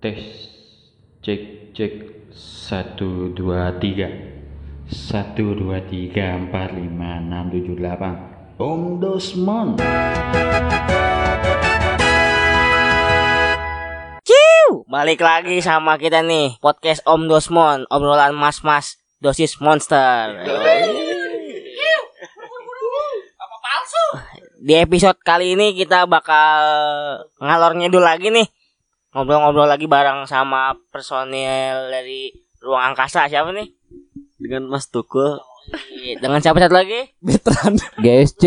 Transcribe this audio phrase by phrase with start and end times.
[0.00, 0.16] Tes
[1.20, 1.92] cek cek.
[2.32, 4.08] Satu dua tiga.
[4.88, 8.16] Satu dua tiga empat lima enam tujuh delapan.
[8.56, 9.76] Om Dosmon.
[14.24, 16.56] Ciu, balik lagi sama kita nih.
[16.64, 20.32] Podcast Om Dosmon, obrolan mas-mas dosis monster.
[24.64, 26.64] Di episode kali ini kita bakal
[27.36, 28.48] ngalor ngidul lagi nih.
[29.10, 32.30] Ngobrol-ngobrol lagi bareng sama personil dari
[32.62, 33.26] ruang angkasa.
[33.26, 33.80] Siapa nih?
[34.40, 35.36] dengan Mas Tukul.
[36.18, 37.12] Dengan siapa satu lagi?
[37.20, 38.44] veteran GSC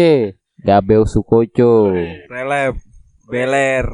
[0.65, 1.93] Gabeo Sukoco.
[2.27, 2.81] Relep.
[3.29, 3.85] Beler.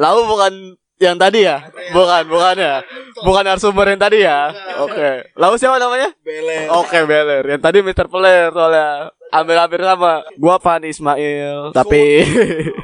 [0.00, 1.64] Lau bukan yang tadi ya?
[1.96, 2.84] Bukan, bukan ya.
[3.24, 4.52] Bukan narasumber yang tadi ya.
[4.84, 5.32] Oke.
[5.32, 6.12] Lau siapa namanya?
[6.20, 7.44] beler Oke, Beler.
[7.48, 8.06] Yang tadi Mr.
[8.06, 9.08] Peler soalnya.
[9.32, 10.20] Hampir-hampir sama.
[10.36, 12.26] Gua Pan Ismail, tapi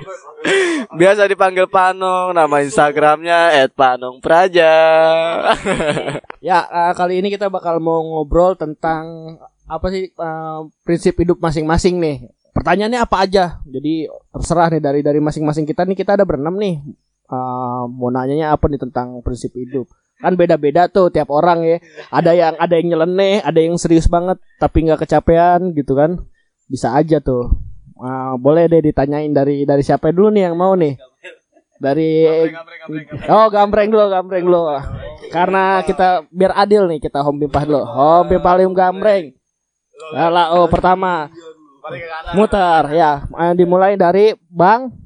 [1.00, 2.32] biasa dipanggil Panong.
[2.32, 4.74] Nama Instagramnya @panongpraja.
[6.38, 9.34] Ya, eh, kali ini kita bakal mau ngobrol tentang
[9.66, 12.30] apa sih eh, prinsip hidup masing-masing nih.
[12.54, 13.58] Pertanyaannya apa aja?
[13.66, 16.78] Jadi terserah nih dari dari masing-masing kita nih kita ada berenam nih.
[17.26, 19.90] Eh, mau nanyanya apa nih tentang prinsip hidup?
[20.22, 21.78] Kan beda-beda tuh tiap orang ya.
[22.14, 26.22] Ada yang ada yang nyeleneh, ada yang serius banget tapi nggak kecapean gitu kan.
[26.70, 27.50] Bisa aja tuh.
[27.98, 30.94] Eh, boleh deh ditanyain dari dari siapa dulu nih yang mau nih?
[31.76, 32.24] Dari
[33.28, 34.62] Oh, gambreng dulu, gambreng dulu.
[35.28, 37.82] Karena kita biar adil nih kita home pimpah dulu.
[37.82, 39.24] Home pimpah paling gambreng.
[40.14, 41.26] Lah, oh pertama
[42.38, 43.26] muter ya.
[43.58, 45.05] Dimulai dari Bang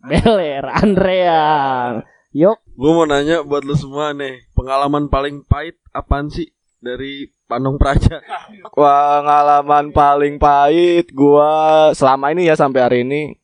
[0.00, 2.04] Beler Andrean.
[2.30, 7.76] Yuk, gue mau nanya buat lu semua nih pengalaman paling pahit apaan sih dari Panong
[7.76, 8.22] Praja
[8.78, 13.34] Pengalaman paling pahit gua selama ini ya sampai hari ini.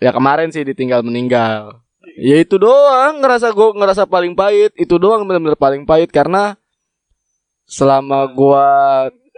[0.00, 1.82] Ya kemarin sih ditinggal meninggal.
[2.16, 4.70] Ya itu doang ngerasa gua ngerasa paling pahit.
[4.78, 6.56] Itu doang benar-benar paling pahit karena
[7.66, 8.68] selama gua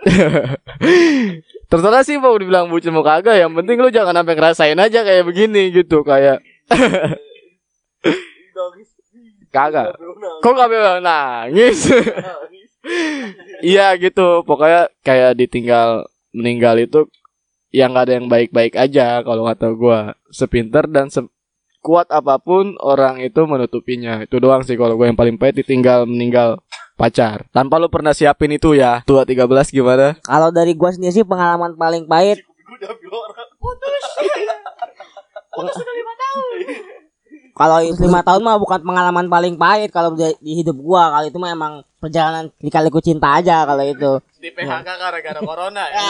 [1.70, 5.22] Terserah sih mau dibilang bucin mau kagak Yang penting lu jangan sampai ngerasain aja kayak
[5.22, 6.42] begini gitu Kayak
[9.52, 9.96] Kagak.
[10.40, 11.78] Kok gak bisa nangis?
[13.62, 14.42] Iya gitu.
[14.42, 17.06] Pokoknya kayak ditinggal Meninggal itu
[17.70, 20.18] Yang gak ada yang baik-baik aja Kalau kata gua.
[20.34, 21.22] Sepinter dan se
[21.82, 24.24] kuat apa pun Orang itu menutupinya.
[24.24, 26.58] Itu doang sih kalau gue yang paling pahit Ditinggal meninggal
[26.96, 27.46] pacar.
[27.50, 30.16] Tanpa lu pernah siapin itu ya Tua 13 gimana?
[30.22, 32.42] Kalau dari gua sendiri sih pengalaman paling pahit.
[37.52, 41.12] Kalau lima tahun mah bukan pengalaman paling pahit kalau di, di hidup gua.
[41.12, 44.24] Kalau itu mah emang perjalanan dikaliku cinta aja kalau itu.
[44.40, 46.00] Di PHK gara-gara corona ya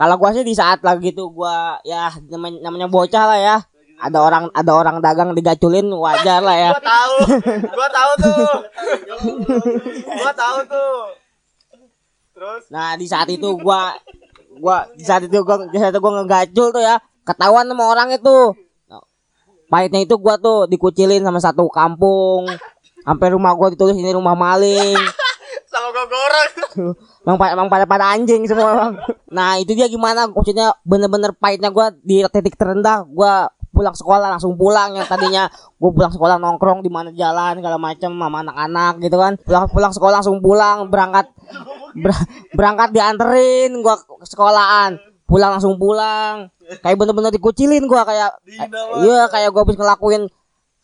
[0.00, 3.56] Kalau gua sih di saat lagi itu gua ya namanya, namanya bocah lah ya.
[3.98, 6.70] Ada orang ada orang dagang digaculin wajar lah ya.
[6.78, 7.14] Gua tahu
[7.66, 8.46] Gua tahu tuh
[10.22, 10.94] Gua tahu tuh
[12.30, 13.90] Terus Nah di saat itu gua
[14.62, 18.14] gua di saat itu gua di saat itu gua ngegacul tuh ya ketahuan sama orang
[18.14, 18.54] itu.
[19.66, 22.46] Pahitnya itu gua tuh dikucilin sama satu kampung.
[23.02, 24.94] Sampai rumah gua ditulis ini rumah maling.
[25.66, 26.52] Sama gua goreng
[27.26, 28.92] Emang, emang pada pada anjing semua orang.
[29.28, 34.56] Nah itu dia gimana maksudnya bener-bener pahitnya gua di titik terendah gua pulang sekolah langsung
[34.56, 39.20] pulang yang tadinya gue pulang sekolah nongkrong di mana jalan segala macem sama anak-anak gitu
[39.20, 41.28] kan pulang pulang sekolah langsung pulang berangkat
[41.92, 46.48] ber- berangkat dianterin gua ke sekolahan pulang langsung pulang.
[46.82, 48.38] Kayak bener-bener dikucilin gua kayak
[49.02, 50.30] iya kayak gua habis ngelakuin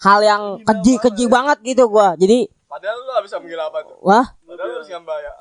[0.03, 2.19] hal yang keji keji banget gitu gua.
[2.19, 3.97] Jadi Padahal lu gak bisa menggil apa tuh?
[4.01, 4.27] Wah?
[4.49, 4.83] Padahal lu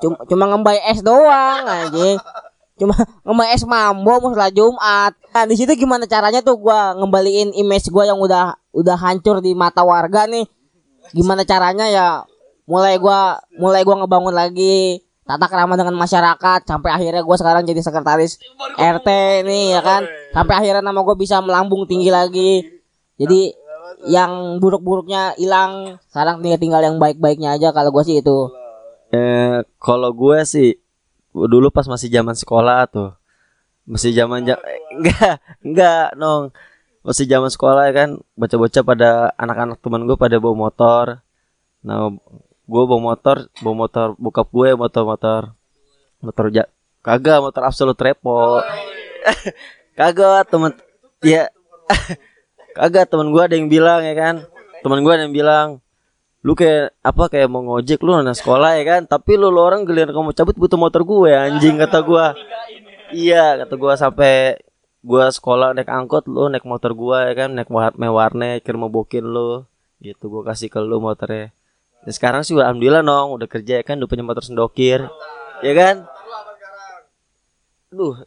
[0.04, 2.20] cuma cuma ngembai es doang aja
[2.76, 5.12] cuma ngembai es mambo setelah Jumat.
[5.32, 9.56] Nah di situ gimana caranya tuh gua ngembaliin image gua yang udah udah hancur di
[9.56, 10.44] mata warga nih?
[11.16, 12.08] Gimana caranya ya?
[12.68, 17.78] Mulai gua mulai gua ngebangun lagi tata kerama dengan masyarakat sampai akhirnya gua sekarang jadi
[17.78, 18.42] sekretaris
[18.74, 19.08] RT
[19.46, 20.02] nih ya kan?
[20.34, 22.66] Sampai akhirnya nama gua bisa melambung tinggi lagi.
[23.16, 23.54] Jadi
[24.06, 25.96] yang buruk-buruknya hilang.
[26.10, 28.50] Sekarang tinggal tinggal yang baik-baiknya aja kalau gua sih itu.
[29.12, 30.80] Eh kalau gue sih
[31.30, 33.12] dulu pas masih zaman sekolah tuh.
[33.84, 36.50] Masih zaman ja- eh, enggak enggak nong.
[37.04, 41.20] Masih zaman sekolah ya kan bocah-bocah pada anak-anak teman gue pada bawa motor.
[41.84, 42.08] Nah
[42.72, 45.52] gue bawa motor bawa motor bokap gue motor-motor.
[46.24, 46.64] Motor ja
[47.04, 48.62] kagak motor absolut repo
[49.98, 50.72] kagak temen
[51.20, 51.50] ya
[52.78, 54.48] kagak temen gue ada yang bilang ya kan?
[54.80, 55.68] Temen gue ada yang bilang
[56.42, 59.02] lu kayak apa kayak mau ngojek lu anak sekolah ya kan?
[59.04, 62.26] Tapi lu, lu orang giliran kamu cabut butuh motor gue anjing kata gue
[63.12, 64.34] iya kata gue sampai
[65.02, 67.52] gua sekolah naik angkot lu naik motor gua ya kan?
[67.52, 69.66] Naik war warnet ke rumah bokin lu.
[70.00, 71.52] Gitu gue kasih ke lu motornya
[72.02, 75.06] dan sekarang sih alhamdulillah nong udah kerja ya kan udah punya motor sendokir
[75.62, 76.06] ya kan
[77.92, 78.16] Duh.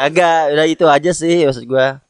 [0.00, 2.00] Kagak, udah itu aja sih maksud gua.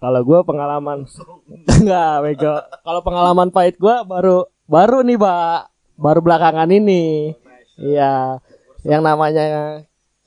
[0.00, 1.04] Kalau gue pengalaman
[1.76, 2.54] enggak bego.
[2.80, 5.68] Kalau pengalaman pahit gue baru baru nih, Pak.
[6.00, 7.36] Baru belakangan ini.
[7.76, 8.40] Iya.
[8.88, 9.44] Yang namanya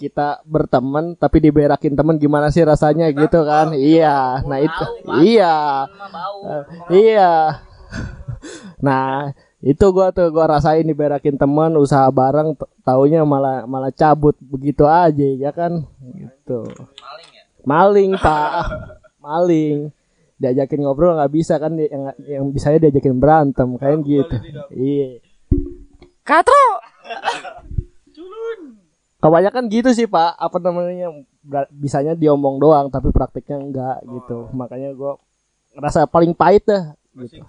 [0.01, 3.77] kita berteman tapi diberakin temen gimana sih rasanya gitu kan?
[3.77, 4.41] Iya.
[4.41, 4.85] Nah, itu
[5.21, 5.85] iya.
[6.41, 6.63] Eh,
[7.05, 7.31] iya.
[8.81, 14.89] Nah, itu gua tuh gua rasain diberakin temen usaha bareng taunya malah malah cabut begitu
[14.89, 15.85] aja ya kan?
[16.17, 16.65] Gitu.
[17.61, 18.65] Maling pak.
[19.25, 19.93] Maling.
[20.41, 24.35] Diajakin ngobrol nggak bisa kan yang yang bisanya diajakin berantem kayak gitu.
[24.73, 25.21] iya.
[26.25, 26.65] Katro
[29.21, 30.35] kebanyakan gitu sih pak.
[30.35, 31.13] Apa namanya
[31.69, 34.49] bisanya diomong doang tapi praktiknya enggak gitu.
[34.51, 35.21] makanya gua
[35.77, 37.43] ngerasa paling pahit dah gitu.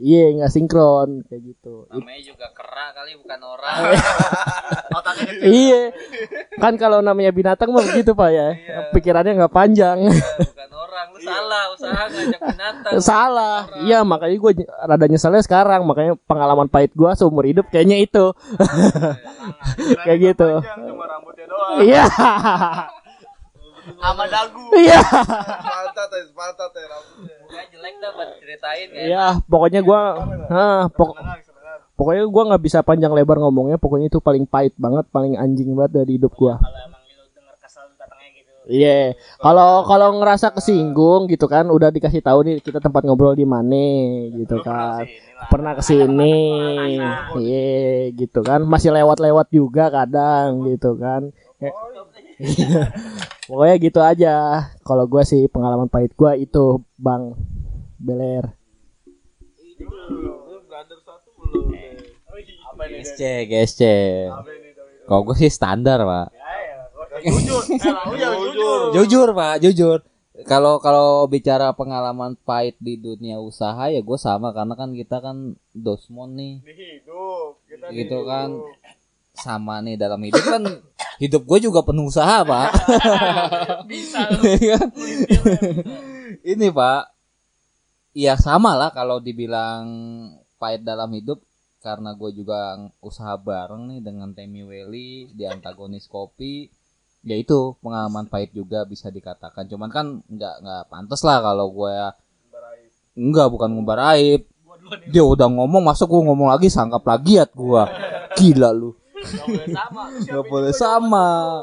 [0.00, 1.84] iya nggak sinkron kayak gitu.
[1.92, 3.76] Namanya juga kera kali bukan orang.
[5.44, 5.92] iya.
[6.56, 8.48] Kan kalau namanya binatang mah begitu pak ya.
[8.96, 10.08] Pikirannya nggak panjang.
[10.08, 10.76] Bukan orang.
[10.76, 10.77] Lu
[11.20, 12.92] salah usaha ngajak binatang.
[12.98, 18.24] salah iya makanya gue rada nyeselnya sekarang makanya pengalaman pahit gue seumur hidup kayaknya itu
[20.00, 21.78] kayak gitu Cuma rambutnya doang.
[21.80, 22.04] iya
[23.88, 24.68] Sama dagu.
[24.76, 27.36] iya Pantat ya, pantat ya rambutnya.
[27.68, 29.02] Jelek dah buat ceritain ya.
[29.02, 30.00] iya pokoknya gue
[30.46, 31.16] nah, pok
[31.94, 35.92] pokoknya gue nggak bisa panjang lebar ngomongnya pokoknya itu paling pahit banget paling anjing banget
[35.96, 37.88] dari hidup gue Kalau emang lu denger kesel
[38.68, 43.48] Iya, kalau kalau ngerasa kesinggung gitu kan, udah dikasih tahu nih kita tempat ngobrol di
[43.48, 45.08] mana gitu kan.
[45.48, 46.36] Pernah ke sini,
[47.40, 48.68] iya gitu kan.
[48.68, 51.32] Masih lewat-lewat juga kadang gitu kan.
[53.48, 54.36] Pokoknya gitu aja.
[54.84, 57.40] Kalau gua sih pengalaman pahit gua itu Bang
[57.96, 58.52] Beler.
[62.78, 63.80] GSC, GSC.
[65.08, 66.28] Kalau gue sih standar, Pak.
[68.94, 69.98] Jujur, Pak, jujur.
[70.46, 75.58] Kalau kalau bicara pengalaman pahit di dunia usaha ya gue sama karena kan kita kan
[75.74, 76.54] dosmon nih.
[76.62, 77.58] Hidup.
[77.66, 78.54] Kita gitu kan.
[79.38, 80.66] sama nih dalam hidup kan
[81.22, 82.70] hidup gue juga penuh usaha pak.
[83.90, 84.26] Bisa
[86.42, 87.02] ini pak
[88.18, 89.86] ya sama lah kalau dibilang
[90.58, 91.38] pahit dalam hidup
[91.78, 96.66] karena gue juga usaha bareng nih dengan Temi Welly di antagonis kopi
[97.28, 99.68] ya itu pengalaman pahit juga bisa dikatakan.
[99.68, 101.92] Cuman kan nggak nggak pantas lah kalau gue
[103.12, 104.48] enggak bukan ngumbar aib.
[105.12, 107.84] Dia udah ngomong masuk gue ngomong lagi sangka plagiat gua.
[108.40, 108.96] Gila lu.
[110.24, 111.60] Nggak boleh sama.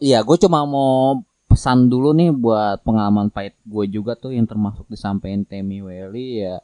[0.00, 4.88] Iya gue cuma mau pesan dulu nih buat pengalaman pahit gue juga tuh yang termasuk
[4.88, 6.58] disampaikan Temi Welly ya.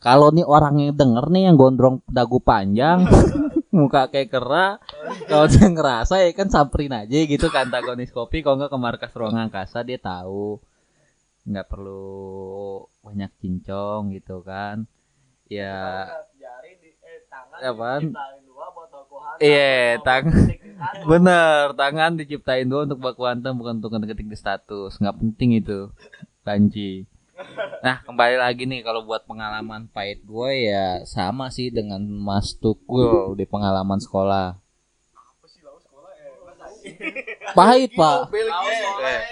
[0.00, 3.04] Kalau nih orang yang denger nih yang gondrong dagu panjang
[3.70, 4.78] muka kayak kera.
[5.26, 8.42] Kalau dia ngerasa ya kan samperin aja gitu ke antagonis kopi.
[8.42, 10.58] Kalau nggak ke markas ruang angkasa dia tahu.
[11.46, 14.84] Nggak perlu banyak cincong gitu kan.
[15.46, 16.06] Ya.
[17.62, 18.14] Apaan
[19.40, 20.48] iya tangan.
[21.04, 24.98] bener tangan diciptain dua untuk baku hantam bukan untuk ngetik di status.
[25.00, 25.88] Nggak penting itu
[26.44, 27.06] banji
[27.84, 33.34] nah kembali lagi nih kalau buat pengalaman pahit gue ya sama sih dengan Mas Tukul
[33.36, 34.60] di pengalaman sekolah
[37.52, 38.30] pahit pak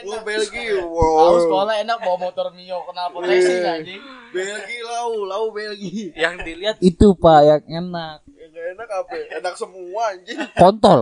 [0.05, 0.69] Lu Belgi.
[0.79, 4.03] Tahu sekolah enak bawa motor Mio kenal proteksi anjing.
[4.33, 6.13] Belgi lau, lau Belgi.
[6.15, 9.17] yang dilihat itu pak yang enak Yang gak enak apa?
[9.43, 10.39] Enak semua anjing.
[10.57, 11.01] kontol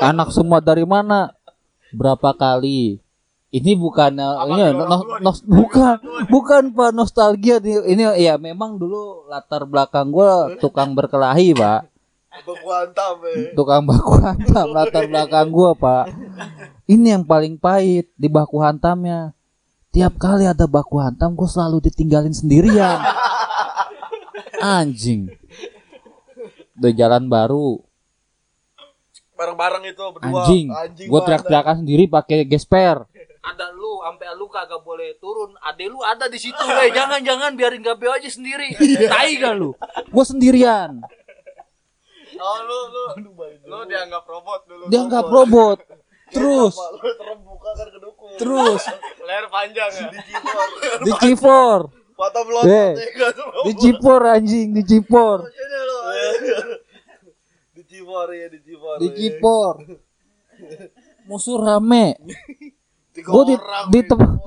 [0.00, 1.32] anak semua dari mana
[1.92, 3.01] berapa kali
[3.52, 6.00] ini bukan uh, ini no- no- nos- bukan
[6.32, 11.84] bukan pak nostalgia ini ya memang dulu latar belakang gue tukang berkelahi pak.
[12.32, 13.52] Untuk kuantam eh.
[13.52, 16.04] tukang baku hantam latar belakang gue pak.
[16.88, 19.36] Ini yang paling pahit di baku hantamnya.
[19.92, 23.04] Tiap kali ada baku hantam gue selalu ditinggalin sendirian.
[24.64, 25.28] Anjing.
[26.80, 27.84] Udah jalan baru.
[29.36, 30.44] Bareng-bareng itu berdua.
[30.46, 30.66] anjing,
[31.10, 31.26] gue mana?
[31.28, 33.11] teriak-teriakan sendiri pakai gesper
[33.42, 35.58] ada lu sampai lu kagak boleh turun.
[35.58, 38.70] Ade lu ada di situ eh jangan jangan biarin Gabeo aja sendiri.
[39.12, 39.74] Tai gak lu?
[40.14, 41.02] Gue sendirian.
[42.38, 43.04] Oh lu lu.
[43.66, 44.84] Lu dianggap robot dulu.
[44.86, 45.78] dia nggak robot.
[46.34, 46.74] terus.
[46.78, 48.30] Lu terbuka kan kedukun.
[48.38, 48.82] terus.
[49.26, 50.08] Leher panjang ya.
[51.02, 51.90] di cipor.
[52.62, 52.94] Eh,
[53.66, 54.70] di cipor anjing.
[54.70, 55.42] Di cipor
[57.72, 58.96] Di Cibor ya, di Cibor.
[59.02, 59.74] di cipor
[61.26, 62.18] musuh rame
[63.12, 63.56] Gue di,
[63.92, 64.40] ditep-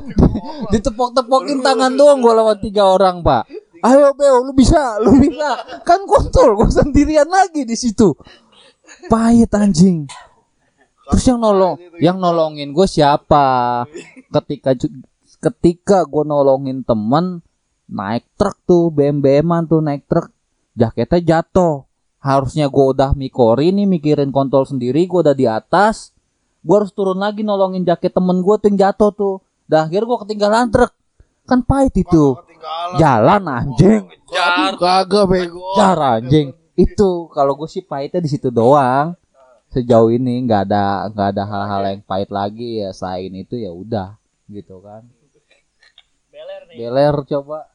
[0.74, 3.46] ditepok-tepokin tangan doang gue lawan tiga orang pak.
[3.86, 5.62] Ayo Beo, lu bisa, lu bisa.
[5.86, 8.18] Kan kontrol, gue sendirian lagi di situ.
[9.06, 10.10] Pahit anjing.
[11.06, 13.86] Terus yang nolong, yang nolongin gue siapa?
[14.34, 14.74] Ketika
[15.38, 17.46] ketika gue nolongin temen
[17.86, 20.34] naik truk tuh BM BM-an tuh naik truk
[20.74, 21.86] jaketnya jatuh
[22.18, 26.15] harusnya gue udah mikori nih mikirin kontol sendiri gue udah di atas
[26.66, 29.36] gue harus turun lagi nolongin jaket temen gue tuh yang jatuh tuh.
[29.70, 30.92] Dan akhirnya gue ketinggalan truk.
[31.46, 32.34] Kan pahit itu.
[32.98, 34.10] jalan anjing.
[34.82, 35.78] Kagak bego.
[35.78, 36.58] jar anjing.
[36.74, 39.14] Itu kalau gue sih pahitnya di situ doang.
[39.70, 42.82] Sejauh ini nggak ada nggak ada hal-hal yang pahit lagi.
[42.82, 44.18] Ya selain itu ya udah
[44.50, 45.06] gitu kan.
[46.74, 47.70] Beler coba.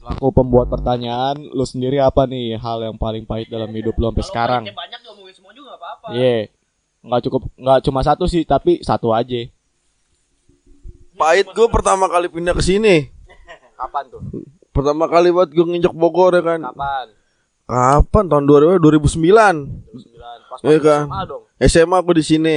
[0.00, 4.24] Selaku pembuat pertanyaan, lu sendiri apa nih hal yang paling pahit dalam hidup lu sampai
[4.24, 4.62] sekarang?
[4.64, 6.16] banyak ngomongin semua juga apa-apa.
[6.16, 6.48] Iya.
[7.00, 9.48] Nggak cukup nggak cuma satu sih, tapi satu aja.
[11.16, 13.08] Pahit gue pertama kali pindah ke sini.
[13.76, 14.20] Kapan tuh?
[14.72, 16.60] Pertama kali buat gue nginjak Bogor ya kan.
[16.60, 17.06] Kapan?
[17.68, 18.24] Kapan?
[18.28, 19.20] Tahun 2000, 2009.
[20.50, 21.04] Pas Iya kan?
[21.08, 21.42] SMA dong.
[21.60, 22.56] SMA aku di sini.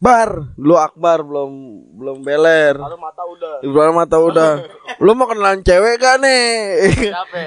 [0.00, 1.50] Bar, lu Akbar belum
[2.00, 2.72] belum beler.
[2.80, 3.54] Lalu mata udah.
[3.60, 4.52] Ibrahim mata udah.
[5.04, 6.48] Lu mau kenalan cewek gak nih?
[7.12, 7.40] Siapa?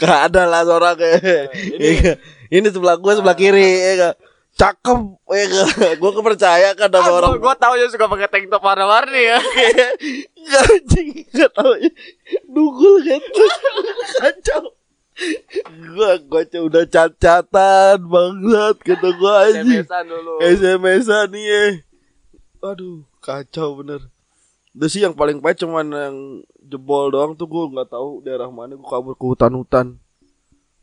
[0.00, 2.16] Gak ada lah seorang kayak ini.
[2.48, 4.16] ini sebelah gue sebelah kiri ya?
[4.54, 5.98] Cakep ya gak?
[5.98, 9.38] Gue kepercaya kan sama orang Gue tau ya suka pakai tank top warna-warni ya.
[10.50, 11.90] Gak anjing Gak tau ya
[12.46, 13.44] Dugul gitu
[14.22, 14.62] Kacau
[15.94, 20.32] Gua Gua aja udah cat-catan Bangsat Kata gua anjing SMS-an dulu.
[20.38, 21.64] SMS-an nih ya
[22.62, 24.06] Aduh Kacau bener
[24.74, 26.16] Udah sih yang paling pahit cuman yang
[26.58, 30.02] jebol doang tuh gue nggak tahu daerah mana gue kabur ke hutan-hutan.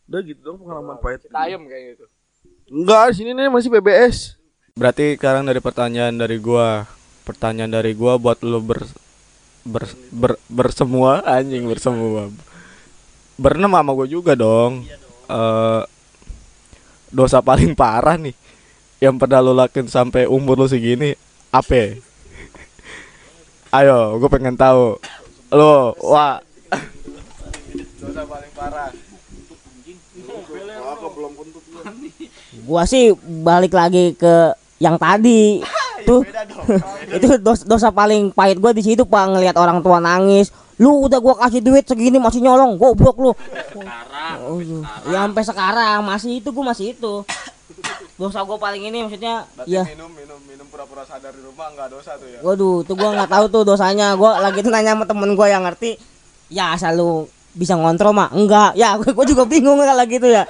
[0.07, 1.27] Udah gitu dong pengalaman pahit.
[1.27, 2.05] Tayem kayak gitu.
[2.71, 4.39] Enggak, sini nih masih PBS.
[4.79, 6.87] Berarti sekarang dari pertanyaan dari gua,
[7.27, 8.87] pertanyaan dari gua buat lu ber
[9.67, 12.31] ber, ber bersemua anjing bersemua.
[13.35, 14.87] Berenam sama gua juga dong.
[15.27, 15.83] Eh
[17.11, 18.31] dosa paling parah nih
[19.03, 21.11] yang pernah lu lakuin sampai umur lu segini
[21.51, 21.99] apa?
[23.75, 24.95] Ayo, gue pengen tahu.
[25.51, 26.39] Lo, wah.
[27.99, 28.91] dosa paling parah.
[32.71, 33.11] Gua sih
[33.43, 35.59] balik lagi ke yang tadi.
[36.07, 36.23] Tuh.
[37.19, 40.55] itu dos- dosa paling pahit gua di situ Pak ngelihat orang tua nangis.
[40.79, 43.31] Lu udah gua kasih duit segini masih nyolong, goblok lu.
[44.41, 44.57] Oh,
[45.11, 47.27] ya sampai sekarang masih itu gua masih itu.
[48.15, 52.15] Dosa gua paling ini maksudnya ya minum minum minum pura-pura sadar di rumah nggak dosa
[52.15, 52.39] tuh ya.
[52.39, 54.15] Waduh, tuh gua nggak tahu tuh dosanya.
[54.15, 55.99] Gua lagi tuh nanya sama temen gua yang ngerti.
[56.47, 58.73] Ya asal lu bisa ngontrol mah enggak.
[58.73, 60.47] Ya gua, gua juga bingung kalau gitu ya.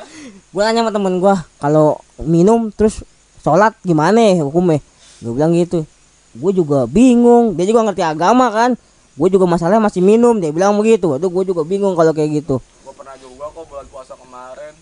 [0.52, 3.08] Gua nanya sama temen gua, kalau minum terus
[3.40, 4.84] sholat gimana ya hukumnya?
[5.24, 5.88] Gua bilang gitu.
[6.32, 7.60] Gue juga bingung.
[7.60, 8.80] Dia juga ngerti agama kan.
[9.20, 10.40] Gue juga masalahnya masih minum.
[10.40, 11.12] Dia bilang begitu.
[11.12, 12.64] Waduh, gue juga bingung kalau kayak gitu.
[12.88, 14.74] Gue pernah juga kok bulan puasa kemarin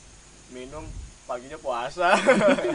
[0.53, 0.85] minum
[1.25, 2.13] paginya puasa.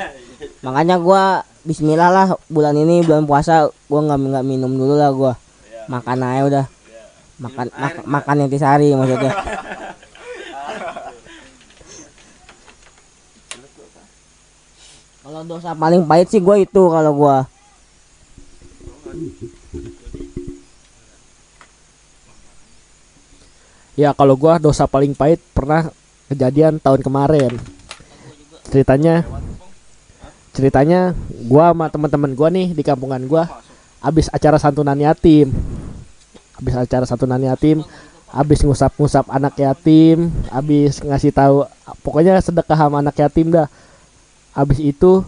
[0.66, 5.32] Makanya gua Bismillah lah bulan ini bulan puasa gua nggak nggak minum dulu lah gua.
[5.86, 6.66] Makan aja udah.
[7.34, 9.32] Makan mak- makan intisari maksudnya.
[15.34, 17.42] Kalau dosa paling pahit sih gua itu kalau gua.
[23.98, 25.90] Ya kalau gua dosa paling pahit pernah
[26.30, 27.50] kejadian tahun kemarin.
[28.70, 29.26] Ceritanya
[30.54, 31.18] ceritanya
[31.50, 33.50] gua sama teman-teman gua nih di kampungan gua
[33.98, 35.50] habis acara santunan yatim.
[36.62, 37.82] Habis acara santunan yatim,
[38.30, 41.66] habis ngusap-ngusap anak yatim, habis ngasih tahu
[42.06, 43.66] pokoknya sedekah sama anak yatim dah.
[44.54, 45.26] Habis itu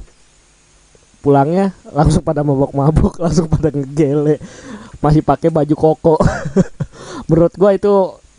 [1.18, 4.38] pulangnya langsung pada mabok-mabok, langsung pada ngegele.
[5.02, 6.16] Masih pakai baju koko.
[7.28, 7.90] menurut gua itu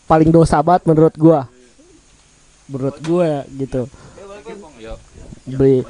[0.08, 1.52] paling dosa banget menurut gua.
[2.72, 3.92] Menurut gua gitu.
[5.44, 5.84] Beli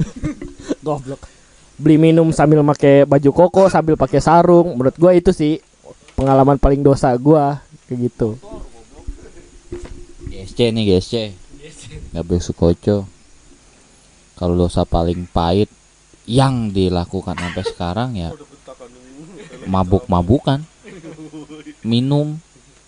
[0.86, 1.24] goblok.
[1.80, 4.76] Beli minum sambil pakai baju koko sambil pakai sarung.
[4.76, 5.64] Menurut gua itu sih
[6.12, 8.36] pengalaman paling dosa gua kayak gitu.
[10.28, 11.14] GSC nih GSC
[12.14, 13.13] nggak besok koco
[14.34, 15.70] kalau dosa paling pahit
[16.24, 18.30] yang dilakukan sampai sekarang ya
[19.68, 20.64] mabuk-mabukan.
[21.84, 22.40] Minum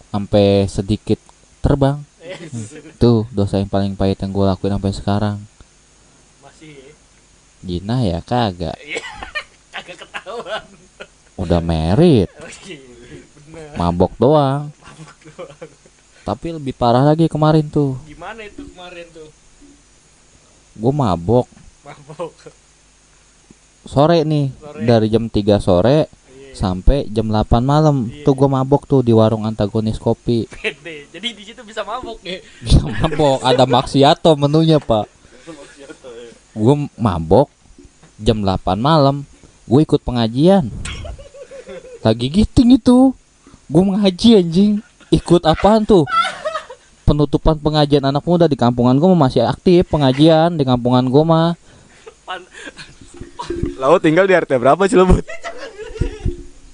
[0.09, 1.21] sampai sedikit
[1.61, 2.01] terbang.
[2.97, 5.37] Tuh dosa yang paling pahit yang gue lakuin sampai sekarang.
[7.67, 8.23] Gina ya?
[8.23, 8.79] Kagak.
[11.43, 12.31] Udah merit.
[13.77, 14.73] Mabok doang.
[16.27, 17.95] Tapi lebih parah lagi kemarin tuh.
[18.09, 19.29] Gimana itu kemarin tuh?
[20.77, 21.47] Gue mabok.
[21.83, 22.33] Mabok.
[23.87, 24.51] sore nih
[24.83, 26.11] dari jam 3 sore
[26.53, 28.09] sampai jam 8 malam.
[28.25, 30.49] Tuh gue mabok tuh di warung antagonis kopi.
[30.49, 31.09] Pede.
[31.13, 32.41] Jadi di situ bisa mabuk nih.
[32.65, 33.41] bisa mabok.
[33.45, 35.09] Ada maksiato menunya pak.
[36.57, 37.49] Gue mabok
[38.21, 39.25] jam 8 malam.
[39.69, 40.69] Gue ikut pengajian.
[42.05, 43.13] Lagi giting itu.
[43.67, 44.73] Gue mengaji anjing.
[45.15, 46.03] Ikut apaan tuh
[47.07, 51.55] penutupan pengajian anak muda di kampungan gue masih aktif pengajian di kampungan gue mah.
[53.79, 55.07] Lalu tinggal di RT berapa sih lo?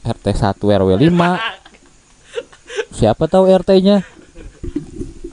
[0.03, 1.62] RT 1 RW 5
[2.93, 4.03] siapa tahu RT-nya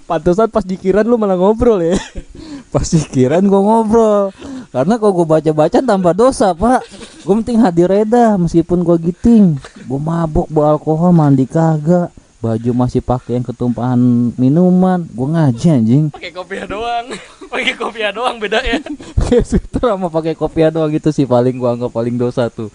[0.10, 1.94] Pantesan pas dikiran lu malah ngobrol ya.
[2.74, 4.34] pas pikiran gue ngobrol.
[4.74, 6.82] Karena kalau gue baca-baca tanpa dosa pak.
[7.22, 9.62] Gue penting hadir reda meskipun gue giting.
[9.86, 14.00] Gue mabok bawa alkohol mandi kagak baju masih pakai yang ketumpahan
[14.40, 15.04] minuman.
[15.12, 16.06] Gue ngaji anjing.
[16.12, 17.12] Pakai kopiah doang.
[17.52, 18.78] Pakai kopiah doang beda ya.
[19.26, 22.70] kayak Twitter sama pakai kopiah doang gitu sih paling gue anggap paling dosa tuh.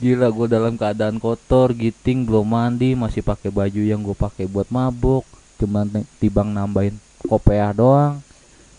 [0.00, 4.72] Gila gue dalam keadaan kotor giting belum mandi masih pakai baju yang gue pakai buat
[4.72, 5.28] mabok
[5.60, 6.96] cuman tibang nambahin
[7.28, 8.24] kopiah doang.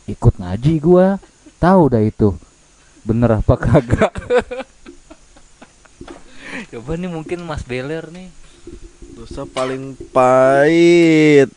[0.05, 1.17] Ikut ngaji gua.
[1.57, 2.33] Tahu dah itu.
[3.05, 4.13] Bener apa kagak?
[6.73, 8.44] Coba nih mungkin Mas Beler nih
[9.25, 11.49] Dosa paling pahit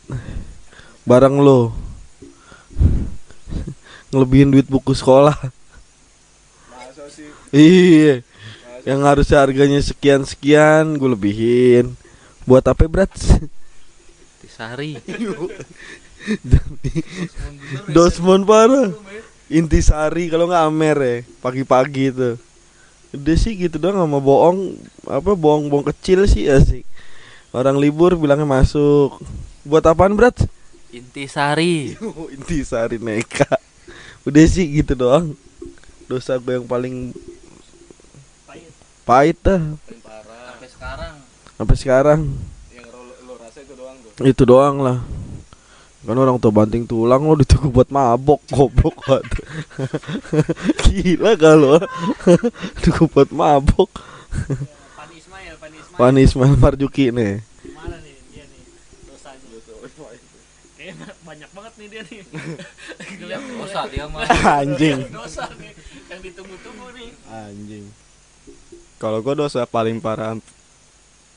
[1.05, 1.69] barang lo
[4.09, 5.37] ngelebihin duit buku sekolah.
[7.53, 8.25] Iya.
[8.89, 11.93] Yang harusnya harganya sekian sekian gue lebihin.
[12.49, 13.13] Buat apa berat?
[14.41, 14.97] Tisari
[17.93, 18.89] Dosmon parah.
[19.45, 22.33] Intisari kalau nggak Amer ya pagi-pagi itu.
[23.13, 24.73] Udah sih gitu doang sama bohong
[25.05, 26.81] apa bohong-bohong kecil sih asik.
[27.49, 29.17] Orang libur bilangnya masuk.
[29.65, 30.45] Buat apaan berat?
[30.89, 31.97] Intisari
[32.35, 33.49] Intisari neka.
[34.25, 35.33] Udah sih gitu doang.
[36.09, 37.13] Dosa gue yang paling
[39.09, 41.15] pahit dah sampai sekarang
[41.57, 42.19] sampai sekarang.
[44.21, 45.01] Itu doang lah.
[46.05, 49.25] Kan orang tua banting tulang lo ditunggu buat mabok goblok banget.
[50.87, 51.77] Gila kalau
[52.81, 53.91] Tunggu buat mabok.
[55.99, 57.43] Pan Ismail, Marjuki nih.
[57.75, 58.61] Mana nih dia nih
[59.03, 59.47] dosanya?
[60.73, 62.19] Kayaknya banyak banget nih dia nih.
[63.19, 64.23] Ngeliat dosa dia mah
[64.63, 64.99] Anjing.
[65.11, 65.71] dosa nih
[66.07, 67.09] yang ditunggu-tunggu nih.
[67.27, 67.85] Anjing.
[68.95, 70.45] Kalau gue dosa paling parah am-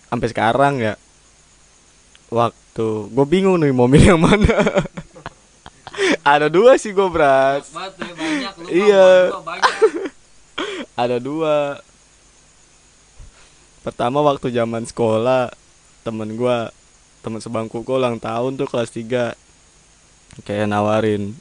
[0.08, 0.94] sampai sekarang ya.
[2.30, 4.62] Waktu gue bingung nih mau milih yang mana.
[6.24, 7.66] Ada dua sih gue berat.
[7.66, 9.10] banget ya banyak lu Iya.
[9.36, 9.74] banyak
[11.02, 11.82] Ada dua.
[13.82, 15.50] Pertama waktu zaman sekolah
[16.06, 16.70] temen gua
[17.22, 19.34] temen sebangku gua ulang tahun tuh kelas 3
[20.46, 21.34] kayak nawarin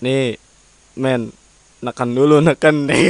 [0.00, 0.40] nih
[0.96, 1.32] men
[1.84, 2.88] neken dulu neken.
[2.88, 3.04] Deh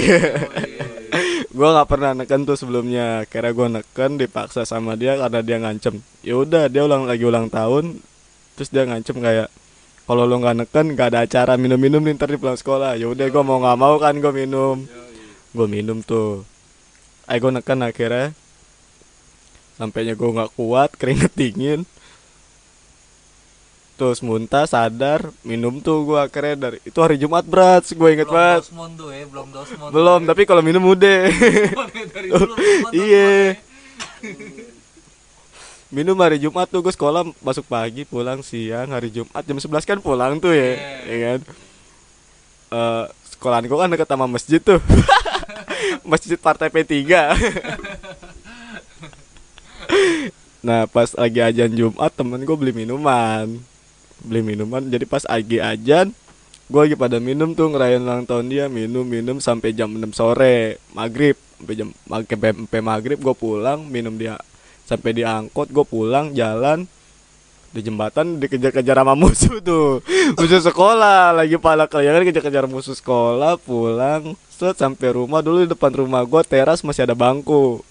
[1.57, 3.23] gua nggak pernah neken tuh sebelumnya.
[3.31, 6.03] Kira gua neken dipaksa sama dia karena dia ngancem.
[6.27, 8.03] Ya udah dia ulang lagi ulang tahun
[8.59, 9.51] terus dia ngancem kayak
[10.05, 12.99] kalau lo nggak neken nggak ada acara minum-minum nih ntar di pulang sekolah.
[12.99, 14.83] Ya udah gua mau nggak mau kan gua minum.
[15.55, 16.43] Gua minum tuh
[17.29, 18.37] eh gua neken akhirnya.
[19.75, 21.83] Sampainya gua nggak kuat keringet dingin.
[23.95, 28.35] Terus muntah sadar minum tuh gua akhirnya dari itu hari Jumat berat gue inget belum
[28.35, 28.63] banget.
[28.67, 31.19] Dosmon tuh ya belum dosmon belum tapi kalau minum udah
[32.35, 32.59] tuh
[32.91, 33.55] iya.
[35.95, 39.99] Minum hari Jumat tuh gue sekolah masuk pagi pulang siang hari Jumat jam 11 kan
[40.03, 40.75] pulang tuh ya
[41.07, 41.41] ya kan?
[42.75, 44.79] Eh sekolahan gue kan deket sama masjid tuh.
[46.11, 47.05] Masjid partai P3
[50.65, 53.61] nah pas lagi ajan Jumat temen gue beli minuman.
[54.25, 56.09] Beli minuman jadi pas lagi ajan
[56.65, 60.81] gue lagi pada minum tuh ngerayain ulang tahun dia minum minum sampai jam 6 sore
[60.97, 61.37] maghrib.
[61.61, 64.41] Sampai jam sampai sampai maghrib gue pulang minum dia.
[64.89, 66.89] Sampai di angkot gue pulang jalan
[67.75, 69.99] di jembatan dikejar-kejar sama musuh tuh.
[70.39, 75.43] Musuh sekolah lagi pala kalian kejar-kejar musuh sekolah pulang set sampai rumah.
[75.43, 77.83] Dulu di depan rumah gue teras masih ada bangku.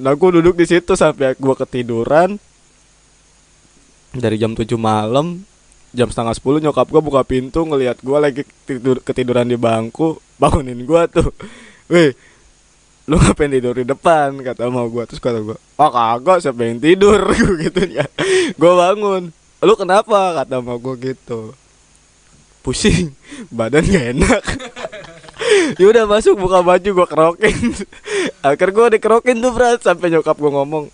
[0.00, 2.40] Nah gue duduk di situ sampai gue ketiduran.
[4.16, 5.44] Dari jam 7 malam
[5.92, 10.80] jam setengah 10 nyokap gue buka pintu ngelihat gue lagi tidur ketiduran di bangku bangunin
[10.80, 11.28] gue tuh.
[11.92, 12.16] Weh
[13.10, 16.82] lu ngapain tidur di depan kata mau gue terus kata gue oh kagak siapa yang
[16.82, 17.22] tidur?
[17.62, 18.06] Gitu ya.
[18.58, 19.30] Gue bangun.
[19.62, 20.42] Lu kenapa?
[20.42, 21.54] kata mau gue gitu.
[22.66, 23.14] Pusing.
[23.56, 24.42] Badan gak enak.
[25.78, 27.58] Ya udah masuk buka baju gue kerokin.
[28.42, 30.90] Akhir gue dikerokin tuh berat sampai nyokap gue ngomong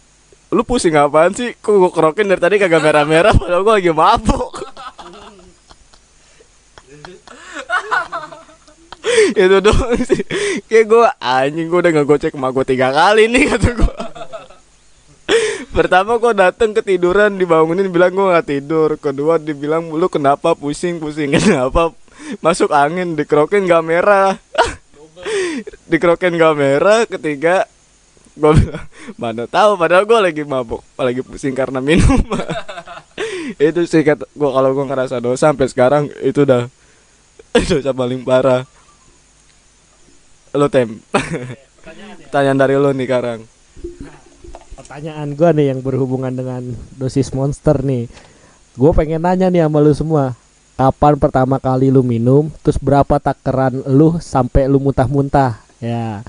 [0.52, 1.56] lu pusing apaan sih?
[1.56, 4.61] Kok gue kerokin dari tadi kagak merah-merah padahal gue lagi mabuk
[9.32, 10.22] itu doang sih.
[10.66, 13.94] Kayak gue anjing gue udah ngegocek emak gue tiga kali nih kata gue
[15.72, 18.90] pertama gue dateng ketiduran dibangunin bilang gue nggak tidur.
[19.00, 21.94] Kedua dibilang lu kenapa pusing pusing kenapa
[22.44, 23.16] masuk angin?
[23.16, 24.36] Dikerokin gak merah.
[25.88, 27.64] Dikerokin gak merah ketiga
[28.32, 28.86] gue bilang
[29.20, 32.20] mana tahu padahal gue lagi mabuk lagi pusing karena minum.
[33.60, 36.70] Itu sih kata gue kalau gue ngerasa dosa sampai sekarang itu udah
[37.52, 38.64] dosa paling parah
[40.52, 41.00] lo tem
[42.28, 43.40] pertanyaan dari lo nih sekarang
[44.72, 46.60] Pertanyaan gua nih yang berhubungan dengan
[47.00, 48.12] dosis monster nih.
[48.76, 50.36] Gue pengen nanya nih sama lu semua.
[50.76, 52.52] Kapan pertama kali lu minum?
[52.60, 55.60] Terus berapa takaran lu sampai lu muntah-muntah?
[55.80, 56.20] Ya.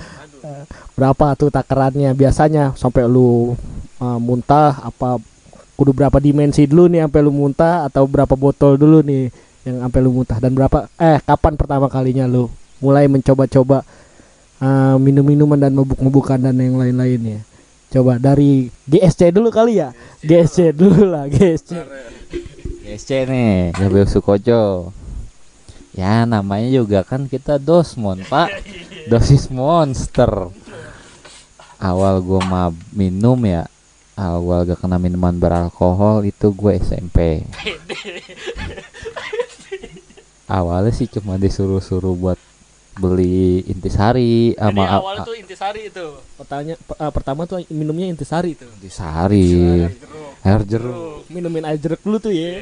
[0.95, 3.55] Berapa tuh takarannya biasanya sampai lu
[3.99, 5.19] eh, muntah apa
[5.73, 9.27] kudu berapa dimensi dulu nih sampai lu muntah atau berapa botol dulu nih
[9.65, 12.47] yang sampai lu muntah dan berapa eh kapan pertama kalinya lu
[12.83, 13.81] mulai mencoba-coba
[14.63, 17.43] eh, minum-minuman dan mabuk-mabukan dan yang lain-lainnya.
[17.93, 19.91] Coba dari GSC dulu kali ya.
[20.23, 21.77] GSC dulu lah, GSC.
[22.87, 24.89] GSC nih, Gabriel Sukojo.
[25.93, 28.49] Ya namanya juga kan kita dosmon pak,
[29.13, 30.49] dosis monster.
[31.77, 33.69] Awal gue mah minum ya,
[34.17, 37.45] awal gak kena minuman beralkohol itu gue SMP.
[40.49, 42.41] Awalnya sih cuma disuruh-suruh buat
[42.93, 46.07] beli intisari Jadi sama awal itu intisari itu.
[46.37, 48.69] Pertanya pe- eh, pertama tuh minumnya intisari tuh.
[48.77, 49.89] intisari,
[50.41, 51.25] air jeruk.
[51.27, 52.61] Minumin air jeruk dulu tuh ya.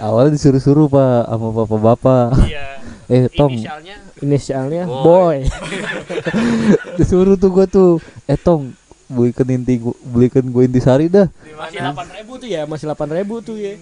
[0.00, 2.26] Awalnya disuruh-suruh pak sama bapak-bapak.
[2.48, 2.66] Iya.
[3.12, 5.04] Eh Tong, Inisialnya Inisialnya Boy.
[5.04, 5.38] boy.
[6.98, 8.72] disuruh tuh gua tuh eh tong
[9.04, 13.56] belikan inti gua belikan gua intisari dah masih Masih 8000 tuh ya, masih 8000 tuh
[13.58, 13.74] ya.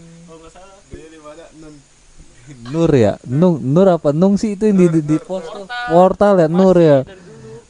[2.70, 3.16] Nur ya?
[3.26, 4.10] Nung Nur apa?
[4.10, 5.66] Nung sih itu yang di di, di pos tuh.
[5.90, 7.06] portal ya Nur ya?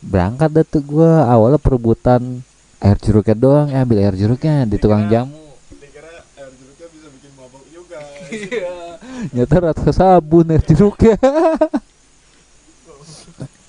[0.00, 1.28] Berangkat dah tuh gua.
[1.28, 2.42] Awalnya perebutan
[2.80, 3.68] air jeruknya doang.
[3.68, 5.36] Ya ambil air jeruknya di tukang jamu.
[9.34, 11.18] nyata rata sabun air jeruknya.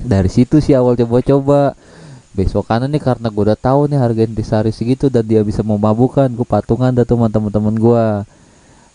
[0.01, 1.77] Dari situ sih awal coba-coba.
[2.31, 6.31] Besok kanan nih karena gue udah tahu nih harga intisari segitu dan dia bisa memabukan.
[6.31, 8.05] Gue patungan dah sama teman-teman gue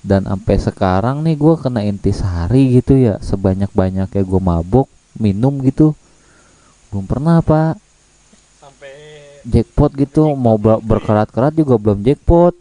[0.07, 3.19] dan sampai sekarang nih gue kena intisari gitu ya.
[3.19, 4.87] Sebanyak banyaknya gue mabuk
[5.19, 5.99] minum gitu.
[6.95, 7.75] Belum pernah pak.
[8.63, 8.95] Sampai
[9.43, 12.55] jackpot gitu mau ber- berkerat-kerat juga belum jackpot.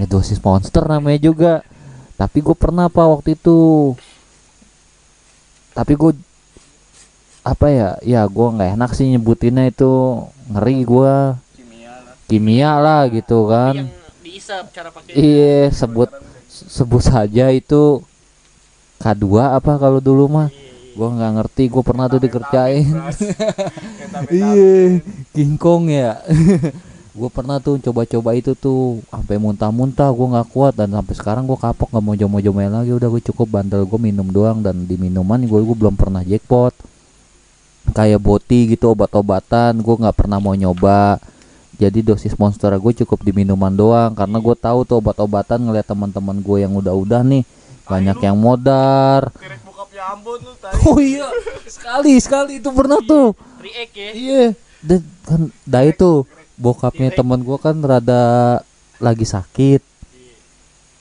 [0.00, 1.60] Ini dosis monster namanya juga.
[2.16, 3.92] Tapi gue pernah pak waktu itu.
[5.76, 6.12] Tapi gue
[7.44, 10.24] apa ya ya gue nggak enak sih nyebutinnya itu.
[10.48, 11.14] Ngeri gue
[11.52, 12.14] kimia lah.
[12.24, 13.76] kimia lah gitu kan.
[13.76, 13.92] Yang
[14.24, 15.12] diisap cara pakai.
[15.12, 16.08] iya sebut
[16.66, 18.02] sebut saja itu
[18.98, 20.50] K2 apa kalau dulu mah?
[20.98, 22.90] Gua nggak ngerti gua pernah tuh dikerjain.
[24.34, 24.98] Iya
[25.30, 26.18] King Kong ya.
[27.18, 31.58] Gua pernah tuh coba-coba itu tuh sampai muntah-muntah gua nggak kuat dan sampai sekarang gua
[31.58, 32.90] kapok nggak mau jomo-jomoin lagi.
[32.90, 36.74] Udah gue cukup bandel gua minum doang dan di minuman gua gua belum pernah jackpot.
[37.94, 41.22] Kayak boti gitu obat-obatan gua nggak pernah mau nyoba
[41.78, 46.42] jadi dosis monster gue cukup di minuman doang karena gue tahu tuh obat-obatan ngeliat teman-teman
[46.42, 47.46] gue yang udah-udah nih.
[47.86, 49.30] Banyak yang modar.
[50.84, 51.30] Oh iya
[51.70, 53.30] sekali sekali itu pernah tuh.
[53.94, 54.10] Ya.
[54.10, 54.44] iya
[54.82, 56.26] dan kan dah itu
[56.58, 58.58] bokapnya teman gue kan rada
[58.98, 59.78] lagi sakit.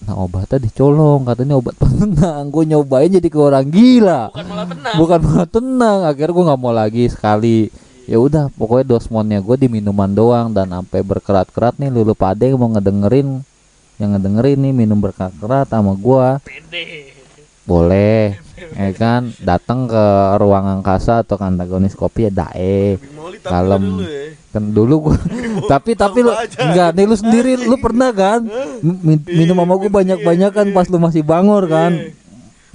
[0.05, 2.53] Nah obatnya dicolong katanya obat penenang.
[2.53, 4.29] Gue nyobain jadi ke orang gila.
[4.29, 4.95] Bukan malah tenang.
[5.01, 9.67] bukan malah tenang akhirnya gue nggak mau lagi sekali ya udah pokoknya dosmonnya gue di
[9.67, 13.43] minuman doang dan sampai berkerat-kerat nih lulu pade mau ngedengerin.
[13.99, 16.25] Yang ngedengerin nih minum berkerat-kerat sama gue
[17.67, 18.39] boleh
[18.79, 19.27] ya kan?
[19.43, 20.03] Datang ke
[20.39, 22.95] ruang angkasa atau ke antagonis kopi ya dae.
[23.43, 23.83] Kalem.
[23.83, 24.23] dulu ya.
[24.55, 25.17] kan dulu gua
[25.71, 28.47] tapi tapi lu enggak nih lu sendiri lu pernah kan?
[28.81, 31.91] Mi- minum sama gue banyak-banyak kan pas lu masih bangor kan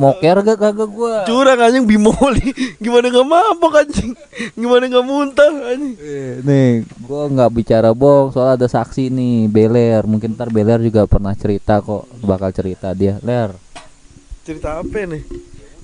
[0.03, 2.51] moker gak kagak gua Curang anjing bimoli.
[2.83, 4.13] Gimana gak mabok anjing?
[4.59, 5.95] Gimana gak muntah anjing?
[6.03, 11.07] Eh, nih gua nggak bicara bohong soal ada saksi nih Beler mungkin ntar Beler juga
[11.07, 13.55] pernah cerita kok bakal cerita dia ler
[14.43, 15.23] Cerita apa nih?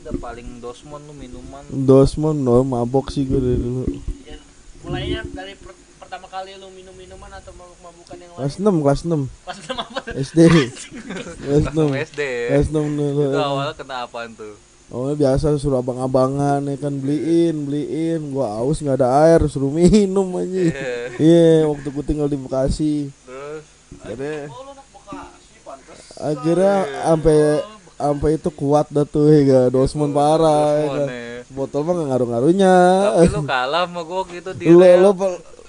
[0.03, 1.63] Udah paling dosmon lu minuman.
[1.71, 3.87] Dosmon no mabok sih gue dari dulu.
[4.27, 4.35] Ya,
[4.83, 7.55] mulainya dari per- pertama kali lu minum minuman atau
[8.39, 10.01] Kelas 6, kelas 6 Pas udah apa?
[10.15, 10.41] SD.
[11.43, 12.07] kelas 6.
[12.07, 12.21] SD
[12.55, 13.25] Kelas 6 dulu.
[13.35, 14.55] itu awalnya kena apaan tuh?
[14.89, 18.31] Oh biasa suruh abang-abangan ya kan beliin beliin.
[18.31, 20.71] Gua aus nggak ada air suruh minum aja.
[21.19, 21.67] Iya.
[21.67, 23.11] Waktu gua tinggal di Bekasi.
[23.27, 23.65] Terus?
[24.07, 24.47] Akhirnya
[26.17, 26.75] akhirnya
[27.05, 27.39] sampai
[27.99, 31.09] sampai itu kuat dah tuh ya ga dosmon parah ya kan.
[31.11, 31.43] ya.
[31.53, 32.77] botol mah nggak ngaruh-ngaruhnya.
[33.19, 35.11] Tapi lu kalah sama gua gitu di Lo lo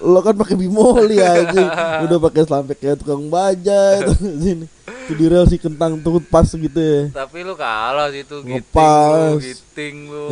[0.00, 1.64] lo kan pakai bimoli aja.
[2.02, 4.66] Udah pakai sampai kayak tukang baja itu sini.
[5.06, 7.10] Itu di rel si kentang tuh pas gitu ya.
[7.12, 9.32] Tapi lu kalah situ giting Ngepas.
[9.32, 10.28] lu, giting lu.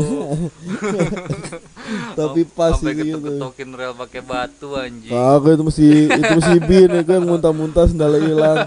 [2.19, 3.19] Tapi pas sih gitu.
[3.19, 5.11] ketok-ketokin rel pakai batu anjing.
[5.11, 8.59] Kagak itu mesti itu mesti bin ya kan muntah-muntah sendalnya hilang.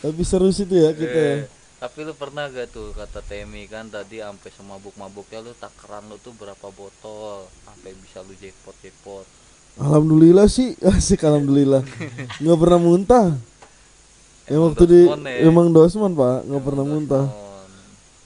[0.00, 1.10] Tapi seru sih tuh ya kita.
[1.12, 1.34] ya.
[1.34, 1.40] Eh,
[1.76, 6.30] Tapi lu pernah gak tuh kata Temi kan tadi sampai semabuk-mabuknya lu takaran lu tuh
[6.32, 9.26] berapa botol sampai bisa lu jackpot jackpot.
[9.80, 11.82] Alhamdulillah sih asik alhamdulillah.
[12.38, 13.26] Nggak pernah muntah.
[14.44, 15.48] Ya Emang waktu di ya?
[15.48, 17.24] emang dosman pak nggak pernah muntah.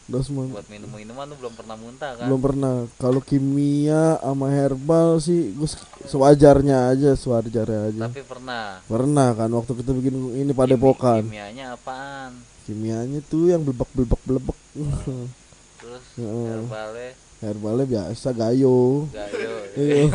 [0.07, 0.47] Dosmon.
[0.47, 2.27] Dosman Buat minum-minuman lu belum pernah muntah kan?
[2.27, 2.75] belum pernah.
[2.97, 5.69] Kalau kimia sama herbal sih gue
[6.07, 8.01] sewajarnya aja sewajarnya aja.
[8.11, 8.81] Tapi pernah.
[8.87, 11.27] Pernah kan waktu kita bikin ini padepokan.
[11.27, 12.39] Kimianya apaan?
[12.67, 13.91] Kimianya tuh yang belebek
[14.27, 14.59] belebek.
[15.83, 16.49] Terus Heeh.
[16.55, 19.07] herbalnya Herbalnya biasa gayo.
[19.09, 19.55] gayo.
[19.77, 20.09] Iya.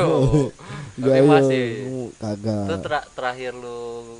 [0.98, 1.24] Gayo.
[1.32, 1.66] masih.
[1.86, 2.82] Itu Kagak.
[2.82, 4.18] ter- terakhir lu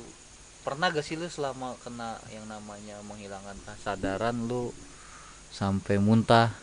[0.62, 4.70] pernah gak sih lu selama kena yang namanya menghilangkan kesadaran lu
[5.48, 6.54] sampai muntah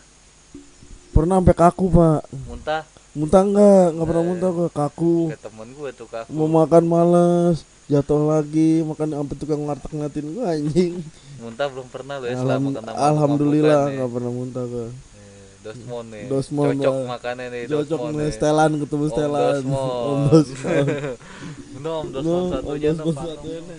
[1.10, 2.22] Pernah sampai kaku pak.
[2.46, 3.86] muntah Muntah enggak?
[3.92, 5.16] Enggak pernah muntah gue kaku.
[5.28, 7.58] kayak temen gue tuh kaku Mau makan males.
[7.86, 10.94] Jatuh lagi makan sampai tukang ngartek ngatin gue anjing.
[11.38, 14.88] muntah belum pernah lu ya selama Alham- kena Alhamdulillah nggak pernah muntah gue.
[15.70, 17.06] Dosmon nih Dosmon, cocok Pak.
[17.08, 18.34] makannya nih Cocok Dosmon nih nih.
[18.34, 19.54] setelan ketemu Om setelan.
[19.54, 19.78] Dosmon.
[20.10, 20.86] Om Dosmon.
[21.70, 23.78] Bener, om No, Dosmon Om satunya Dosmon tuh satunya nih.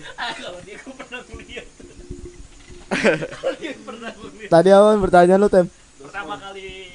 [4.49, 5.67] Tadi awan bertanya lu tem.
[5.97, 6.91] pertama kali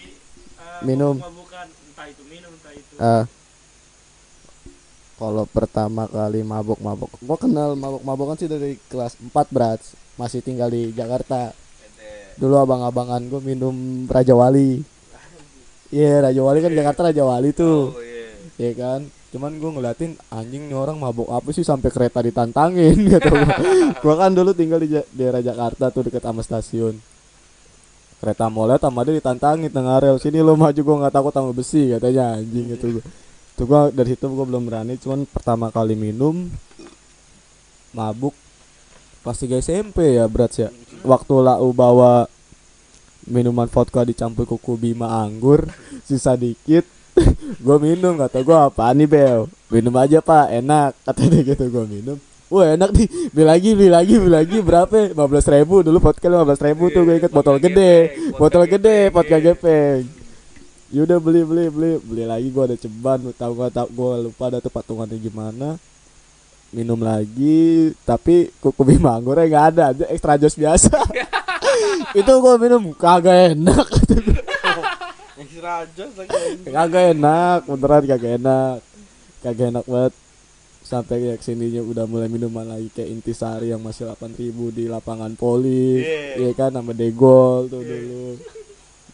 [0.57, 1.17] eh, Minum.
[1.17, 3.25] entah itu minum entah itu Ah.
[5.17, 9.81] Kalau pertama kali mabok-mabok, gua kenal mabok-mabokan sih dari kelas 4 berat,
[10.15, 11.57] masih tinggal di Jakarta.
[12.37, 13.75] Dulu abang-abangan gua minum
[14.07, 14.85] Raja Wali.
[15.89, 17.93] Iya, Raja Wali kan Jakarta Raja Wali tuh.
[17.93, 19.01] oh iya Iya kan?
[19.33, 23.29] Cuman gua ngeliatin anjing nih orang mabok apa sih sampai kereta ditantangin gitu.
[23.29, 23.49] gua.
[24.01, 26.97] gua kan dulu tinggal di daerah Jakarta tuh deket sama stasiun.
[28.17, 30.17] Kereta molet sama dia ditantangin tengah rel.
[30.17, 33.05] Sini lo maju gua nggak takut sama besi katanya anjing gitu gua.
[33.57, 36.49] Tuh gua dari situ gua belum berani cuman pertama kali minum
[37.93, 38.37] mabuk
[39.21, 40.69] pas 3 SMP ya berat ya.
[41.07, 42.27] Waktu lau bawa
[43.27, 45.67] minuman vodka dicampur kuku bima anggur
[46.07, 46.87] sisa dikit
[47.65, 51.87] gue minum kata gue apa nih bel minum aja pak enak kata dia gitu gue
[51.87, 55.19] minum Wah enak nih, beli lagi, beli lagi, beli lagi berapa?
[55.19, 55.19] 15
[55.59, 60.07] ribu dulu vodka 15 ribu tuh gue inget botol gede, botol gede, vodka gepeng.
[60.95, 64.63] Yaudah beli beli beli beli lagi gue ada ceban, tahu gak tau gue lupa ada
[64.63, 65.75] tuh patungannya gimana.
[66.75, 70.99] Minum lagi, tapi kuku bima anggurnya nggak ada, aja ekstra jos biasa.
[72.19, 73.87] Itu gue minum kagak enak,
[76.67, 78.79] kagak enak, beneran kagak enak,
[79.45, 80.15] kagak enak banget.
[80.87, 85.99] Sampai kayak sininya udah mulai minuman lagi kayak intisari yang masih 8000 di lapangan poli.
[86.39, 88.39] Iya kan sama degol tuh dulu.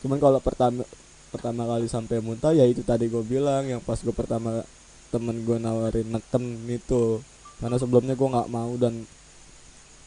[0.05, 0.85] Cuman kalau pertama
[1.33, 4.61] pertama kali sampai muntah ya itu tadi gue bilang yang pas gue pertama
[5.09, 7.25] temen gue nawarin neken itu
[7.63, 9.07] karena sebelumnya gue nggak mau dan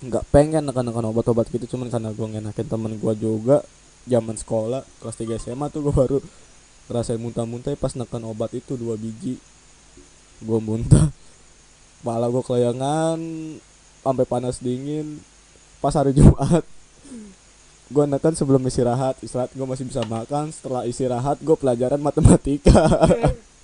[0.04, 1.64] nggak pengen neken-neken obat-obat gitu.
[1.72, 3.64] Cuman karena gue ngenakin temen gue juga
[4.04, 6.18] zaman sekolah kelas 3 SMA tuh gue baru
[6.86, 9.40] ngerasain muntah-muntah pas neken obat itu dua biji.
[10.44, 11.10] Gue muntah.
[12.04, 13.18] Malah gue kelayangan
[14.04, 15.24] sampai panas dingin.
[15.80, 16.68] Pas hari Jumat
[17.88, 19.16] gue neken sebelum istirahat.
[19.24, 20.52] Istirahat gue masih bisa makan.
[20.52, 22.84] Setelah istirahat gue pelajaran matematika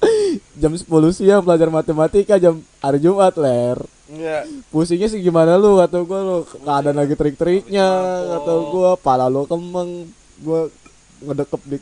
[0.55, 3.79] jam 10 siang belajar matematika jam hari Jumat ler.
[4.11, 4.43] Iya.
[4.67, 5.79] pusingnya sih gimana lu?
[5.79, 7.87] Kata gue lu keadaan lagi trik-triknya
[8.37, 10.11] kata gue pala lu kemeng.
[10.43, 10.67] Gue
[11.23, 11.77] ngedekep di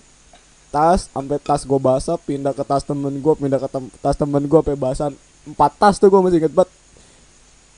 [0.70, 4.46] tas sampai tas gue basah pindah ke tas temen gue pindah ke tem- tas temen
[4.46, 5.10] gue sampai basah
[5.50, 6.70] empat tas tuh gue masih inget banget.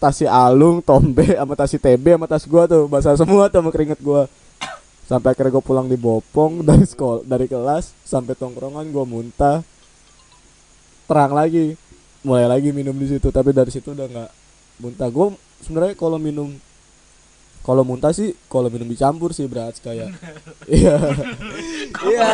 [0.01, 2.83] Tas si Alung, Tombe, sama tas si TB, sama tas gue tuh.
[2.91, 4.21] Basah semua tuh sama keringet gue
[5.11, 9.59] sampai akhirnya gue pulang di Bopong dari sekolah dari kelas sampai tongkrongan gue muntah
[11.11, 11.75] terang lagi.
[12.23, 14.31] Mulai lagi minum di situ tapi dari situ udah nggak
[14.79, 15.09] muntah.
[15.11, 16.55] Gue sebenarnya kalau minum
[17.61, 20.15] kalau muntah sih kalau minum dicampur sih berat kayak
[20.71, 20.95] iya.
[21.99, 22.29] Iya.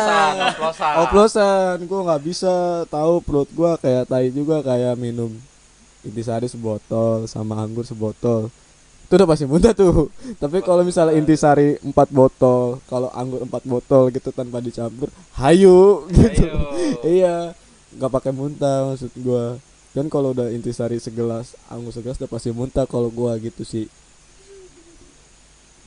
[1.04, 5.34] Oplosan gue nggak bisa tahu perut gue kayak tai juga kayak minum
[6.06, 8.48] intisari sebotol sama anggur sebotol.
[9.08, 10.12] Itu udah pasti muntah tuh.
[10.36, 16.46] Tapi kalau misalnya intisari empat botol kalau anggur empat botol gitu tanpa dicampur hayu gitu.
[17.04, 17.52] Iya
[17.96, 19.56] nggak pakai muntah maksud gua
[19.96, 23.88] dan kalau udah intisari segelas anggur segelas udah pasti muntah kalau gua gitu sih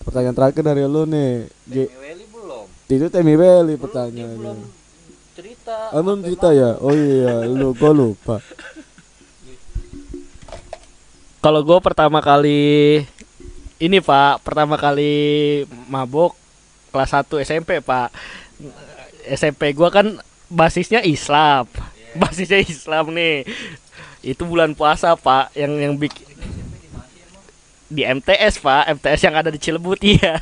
[0.01, 4.57] pertanyaan terakhir dari lu nih G Temi Weli belum itu Temi Weli Belum, dia belum
[4.57, 4.81] pertanyaannya
[5.61, 6.71] juta Oh, 6 juta ya?
[6.81, 8.37] Oh iya, lu gua lupa.
[11.41, 13.01] Kalau gue pertama kali
[13.81, 16.37] ini Pak, pertama kali mabok
[16.93, 18.13] kelas 1 SMP Pak.
[19.25, 21.65] SMP gua kan basisnya Islam.
[22.19, 23.47] Basisnya Islam nih.
[24.21, 26.27] Itu bulan puasa Pak, yang yang bikin
[27.91, 30.39] di MTS Pak, MTS yang ada di Cilebut iya.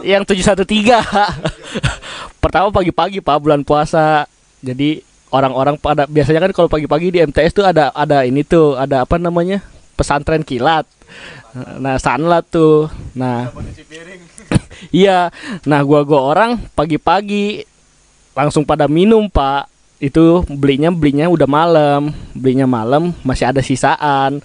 [0.00, 0.64] yang 713.
[2.42, 4.24] Pertama pagi-pagi Pak bulan puasa.
[4.64, 9.04] Jadi orang-orang pada biasanya kan kalau pagi-pagi di MTS tuh ada ada ini tuh, ada
[9.04, 9.60] apa namanya?
[9.94, 10.86] pesantren kilat.
[11.54, 12.90] Nah, sanlat tuh.
[13.14, 13.54] Nah,
[14.90, 15.30] iya.
[15.62, 17.62] Nah, gua gua orang pagi-pagi
[18.34, 19.70] langsung pada minum, Pak.
[20.04, 24.44] Itu belinya belinya udah malam, belinya malam masih ada sisaan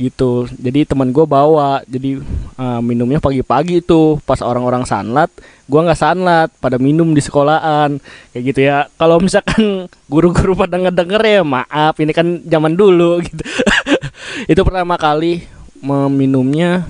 [0.00, 0.46] gitu.
[0.56, 2.22] Jadi teman gue bawa, jadi
[2.56, 4.16] eh, minumnya pagi-pagi tuh.
[4.24, 5.28] Pas orang-orang sanlat,
[5.68, 7.96] gua nggak sanlat, pada minum di sekolahan.
[8.32, 8.76] Kayak gitu ya.
[8.96, 13.44] Kalau misalkan guru-guru pada ngedenger ya maaf, ini kan zaman dulu gitu.
[14.46, 15.44] itu pertama kali
[15.82, 16.86] meminumnya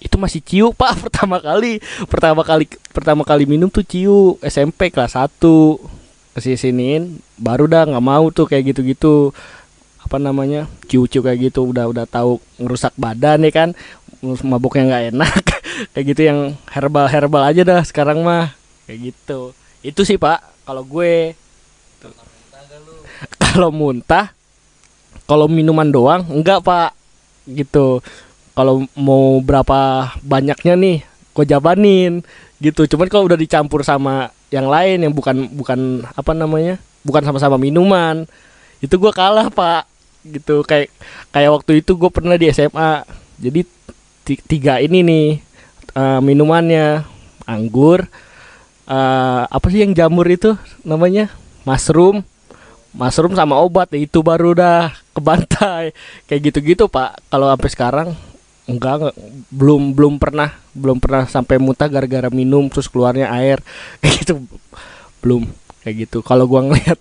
[0.00, 0.96] itu masih ciu pak.
[1.08, 1.80] Pertama kali.
[2.08, 4.36] Pertama kali pertama kali minum tuh ciu.
[4.44, 6.03] SMP kelas 1
[6.34, 7.02] ke sini siniin
[7.38, 9.14] baru dah nggak mau tuh kayak gitu gitu
[10.02, 10.68] apa namanya?
[10.90, 13.68] Ciu-ciu kayak gitu udah udah tahu ngerusak badan ya kan?
[14.42, 15.44] Mabuknya nggak enak.
[15.92, 18.56] Kayak gitu yang herbal herbal aja dah sekarang mah.
[18.88, 19.52] Kayak gitu.
[19.84, 21.36] Itu sih pak kalau gue.
[23.38, 24.32] Kalau muntah
[25.28, 26.96] kalau minuman doang enggak pak.
[27.44, 28.00] Gitu.
[28.54, 30.98] Kalau mau berapa banyaknya nih
[31.34, 32.22] gue jabanin
[32.64, 32.88] gitu.
[32.88, 38.24] Cuman kalau udah dicampur sama yang lain yang bukan bukan apa namanya bukan sama-sama minuman
[38.80, 39.84] itu gue kalah pak.
[40.24, 40.64] Gitu.
[40.64, 40.88] Kayak
[41.28, 43.04] kayak waktu itu gue pernah di SMA
[43.36, 43.60] jadi
[44.24, 45.28] ti- tiga ini nih
[45.92, 47.04] eh, minumannya.
[47.44, 48.08] Anggur
[48.88, 51.28] eh, apa sih yang jamur itu namanya?
[51.68, 52.24] Mushroom.
[52.94, 55.92] Mushroom sama obat itu baru dah kebantai.
[56.24, 57.20] Kayak gitu-gitu pak.
[57.28, 58.08] Kalau sampai sekarang
[58.70, 59.14] enggak, enggak.
[59.52, 63.58] Belum belum pernah belum pernah sampai muntah gara-gara minum terus keluarnya air.
[64.00, 64.34] Kayak gitu.
[65.20, 65.42] Belum
[65.84, 66.18] kayak gitu.
[66.24, 67.00] Kalau gua ngeliat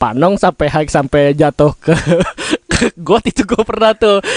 [0.00, 1.92] Panong sampai hike sampai jatuh ke,
[2.72, 4.24] ke got itu gua pernah tuh.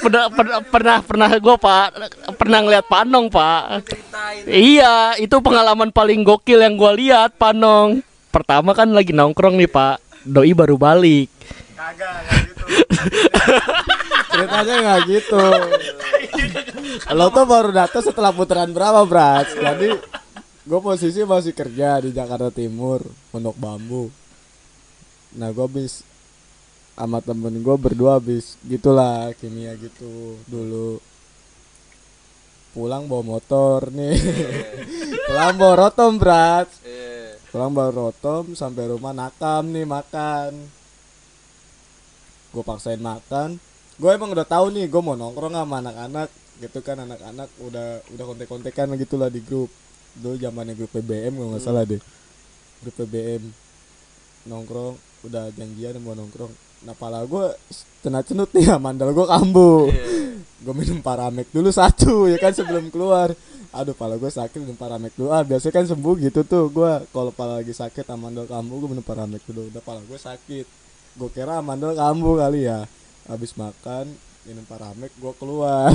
[0.00, 1.88] Pernah pernah pernah pernah gua pak.
[2.34, 3.86] Pernah ngeliat Panong pak.
[4.50, 8.02] Iya itu pengalaman paling gokil yang gua lihat Panong.
[8.34, 10.02] Pertama kan lagi nongkrong nih pak.
[10.26, 11.30] Doi baru balik
[14.40, 15.44] Ceritanya nggak gitu.
[17.12, 19.52] Lo tuh baru datang setelah putaran berapa, Brat?
[19.52, 19.92] Jadi
[20.64, 24.08] gue posisi masih kerja di Jakarta Timur, Pondok Bambu.
[25.36, 26.02] Nah, gue habis
[27.00, 31.00] sama temen gue berdua habis gitulah kimia gitu dulu
[32.76, 34.20] pulang bawa motor nih
[35.32, 36.68] pulang bawa rotom berat
[37.48, 40.52] pulang bawa rotom sampai rumah nakam nih makan
[42.52, 43.56] gue paksain makan
[44.00, 48.24] gue emang udah tahu nih gue mau nongkrong sama anak-anak gitu kan anak-anak udah udah
[48.24, 49.68] kontek-kontekan gitu lah di grup.
[50.16, 52.00] Dulu zamannya grup PBM kalau nggak salah deh.
[52.80, 53.44] Grup PBM
[54.48, 54.96] nongkrong
[55.28, 56.48] udah janjian mau nongkrong.
[56.88, 57.44] Nah pala gue
[58.00, 59.92] cenut cenut nih ya mandal gue kambuh.
[60.60, 63.36] Gue minum paramek dulu satu ya kan sebelum keluar.
[63.76, 65.28] Aduh pala gue sakit minum paramek dulu.
[65.28, 69.04] Ah biasanya kan sembuh gitu tuh gue kalau pala lagi sakit amandel kambuh gue minum
[69.04, 69.68] paramek dulu.
[69.68, 70.66] Udah pala gue sakit.
[71.20, 72.88] Gue kira amandel kambuh kali ya
[73.30, 74.10] habis makan
[74.42, 75.94] minum paramek gue keluar.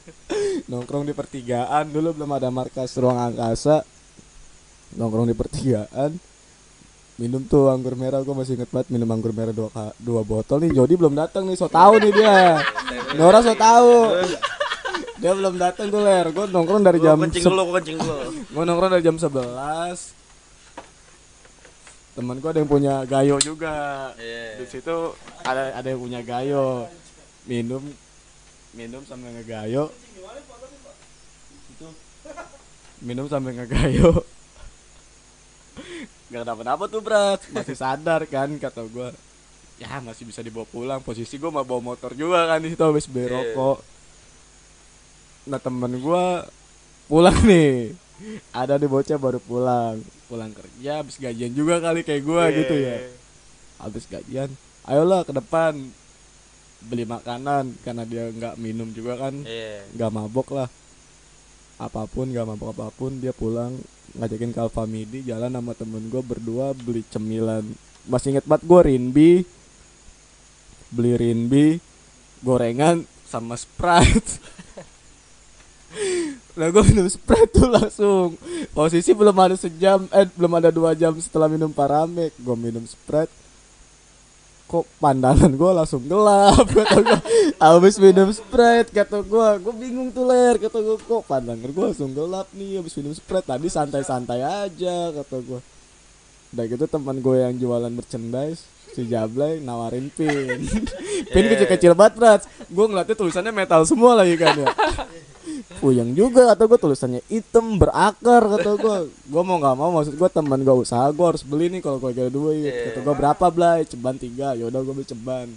[0.70, 3.86] Nongkrong di pertigaan dulu belum ada markas ruang angkasa.
[4.98, 6.10] Nongkrong di pertigaan
[7.14, 8.24] minum tuh anggur merah.
[8.26, 10.74] Gue masih inget banget minum anggur merah dua, dua botol nih.
[10.74, 12.58] Jody belum datang nih so tau nih dia.
[13.14, 14.18] Nora so tau.
[15.22, 16.26] Dia belum datang tuh ler.
[16.34, 18.22] Gue nongkrong dari jam kencing sep- dulu, gua kencing dulu.
[18.42, 20.23] gue nongkrong dari jam 11
[22.14, 24.10] teman gue ada yang punya gayo juga.
[24.58, 24.96] Di situ
[25.42, 26.86] ada ada yang punya gayo.
[27.44, 27.82] Minum
[28.74, 29.90] minum sambil ngegayo.
[31.74, 31.88] Itu.
[33.02, 34.22] minum sambil ngegayo.
[36.32, 39.10] Gak kenapa-napa tuh berat Masih sadar kan kata gue
[39.82, 41.02] Ya masih bisa dibawa pulang.
[41.02, 43.82] Posisi gue mau bawa motor juga kan di situ habis beli rokok.
[45.50, 46.24] Nah temen gue
[47.10, 47.90] pulang nih
[48.54, 49.98] Ada di bocah baru pulang.
[50.30, 52.96] Pulang kerja habis gajian juga kali kayak gue gitu ya.
[53.82, 54.50] Habis gajian
[54.84, 55.74] Ayolah ke depan.
[56.84, 59.34] Beli makanan Karena dia nggak minum juga kan.
[59.42, 59.82] Iya.
[59.96, 60.68] nggak mabok lah.
[61.80, 63.74] Apa pun nggak mabok apa pun dia pulang
[64.14, 67.66] ngajakin ke Alfamidi jalan sama temen gue berdua beli cemilan.
[68.06, 69.32] Masih inget banget gue rinbi
[70.94, 71.66] beli rinbi
[72.46, 74.38] gorengan sama sprite
[76.54, 78.38] Nah gue minum Sprite tuh langsung.
[78.70, 82.30] Posisi belum ada sejam Eh belum ada dua jam setelah minum Paramek.
[82.38, 83.30] Gue minum Sprite.
[84.64, 86.64] Kok pandangan gue langsung gelap?
[86.70, 87.20] Kata gue
[87.60, 90.56] Abis minum Sprite Kata gue Gue bingung tuh ler.
[90.56, 93.44] Kata gue kok pandangan gue langsung gelap nih Abis minum Sprite?
[93.44, 95.60] Tadi santai-santai aja Kata gue
[96.56, 98.64] Udah gitu teman gue yang jualan merchandise
[98.96, 100.64] Si Jablay nawarin pin.
[101.34, 104.66] Pin kecil-kecil banget Gue ngeliatnya tulisannya metal semua lagi kan ya
[105.76, 110.28] Puyeng juga kata gue tulisannya hitam berakar kata gue Gue mau nggak mau maksud gue
[110.28, 112.68] teman gue usaha gue harus beli nih kalau gue ada duit.
[112.90, 113.84] Kata gue berapa Blay?
[113.84, 114.52] Ceban tiga.
[114.52, 115.48] Yaudah gue beli ceban.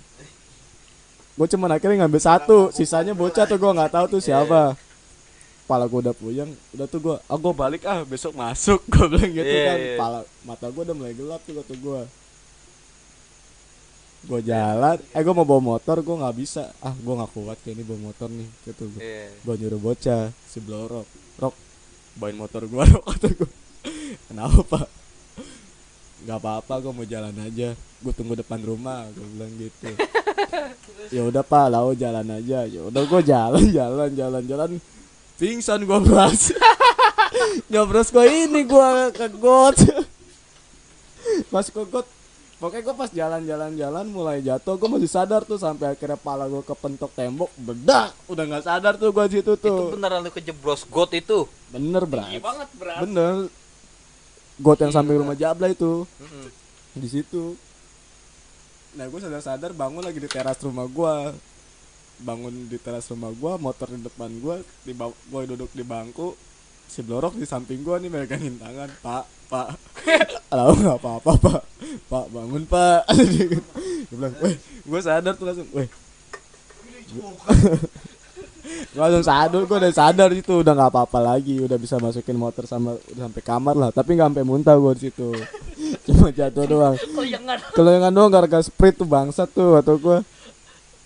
[1.34, 2.60] Gue cuman akhirnya ngambil satu.
[2.70, 4.74] Sisanya bocah tuh gue nggak tahu tuh siapa.
[5.64, 6.52] Kepala gue udah puyeng.
[6.72, 7.82] Udah tuh gue Ah gue balik.
[7.84, 8.80] Ah besok masuk.
[8.92, 9.78] Gue bilang gitu Iya, kan.
[9.78, 9.96] iya.
[9.96, 12.00] Kepala mata gue udah mulai gelap tuh kata gue
[14.28, 15.00] Gue jalan.
[15.16, 16.76] Eh gue mau bawa motor Gue nggak bisa.
[16.84, 18.84] Ah gue nggak kuat kayak ini bawa motor nih Gitu.
[18.92, 19.02] Gue
[19.32, 21.08] gue nyuruh bocah si blorok
[21.40, 21.56] rok.
[22.18, 23.50] Bawain motor gua rok kata gua.
[24.28, 24.80] Kenapa
[26.28, 27.70] nggak apa-apa gue mau jalan aja.
[28.04, 29.90] Gue tunggu depan rumah gue bilang gitu.
[31.08, 32.68] Ya udah pak lau jalan aja.
[32.68, 34.70] Ya udah gue jalan jalan jalan jalan.
[35.40, 36.52] Pingsan gue bras
[37.72, 39.78] nyobros gue ini gue ke got
[41.52, 42.08] pas ke got
[42.58, 46.62] pokoknya gue pas jalan-jalan jalan mulai jatuh gue masih sadar tuh sampai akhirnya pala gue
[46.62, 48.18] kepentok tembok bedak!
[48.26, 49.94] Udah nggak sadar tuh gue situ Itu tuh.
[49.94, 51.46] beneran lu kejeblos got itu.
[51.70, 52.34] bener bras.
[52.34, 53.36] Banget berat bener.
[54.58, 56.10] Got yang samping rumah Jabla itu
[56.94, 57.54] di situ.
[58.98, 61.30] Nah gue sadar sadar bangun lagi di teras rumah gua.
[62.18, 66.34] Bangun di teras rumah gua motor di depan gua di gue duduk di bangku
[66.88, 68.90] si blorok di samping gua nih megangin tangan.
[69.04, 69.68] Pak pak.
[70.56, 71.62] Lalu nggak apa apa pak.
[72.08, 73.02] Pak bangun pak.
[73.32, 73.46] Dia
[74.12, 74.56] bilang weh
[74.88, 75.88] gue sadar tuh langsung weh.
[78.68, 80.54] Gue langsung sadar gue udah sadar itu.
[80.60, 81.60] Udah nggak apa-apa lagi.
[81.60, 83.90] Udah bisa masukin motor sama udah sampai kamar lah.
[83.96, 85.30] Tapi nggak sampai muntah gue di situ.
[86.08, 86.96] Cuma jatuh doang.
[87.00, 87.60] Kelengan.
[87.72, 90.20] kelengan doang gara-gara sprint tuh bangsat tuh atau gue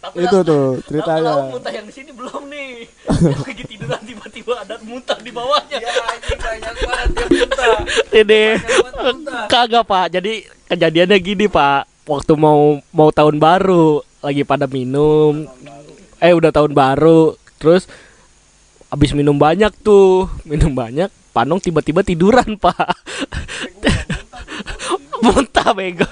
[0.02, 2.90] Tapi itu tuh ceritanya muntah yang di sini belum nih.
[3.22, 5.78] Lagi tiduran tiba-tiba ada muntah di bawahnya.
[5.78, 7.76] Ya anjing banyak banget dia muntah.
[8.26, 8.44] Ini
[9.46, 10.06] kagak pak.
[10.18, 11.86] Jadi kejadiannya gini pak.
[12.10, 15.46] Waktu mau mau tahun baru lagi pada minum.
[16.18, 17.38] Eh udah tahun baru.
[17.62, 17.86] Terus
[18.90, 21.14] abis minum banyak tuh, minum banyak.
[21.30, 22.90] Panong tiba-tiba tiduran pak.
[25.22, 26.08] Muntah bego.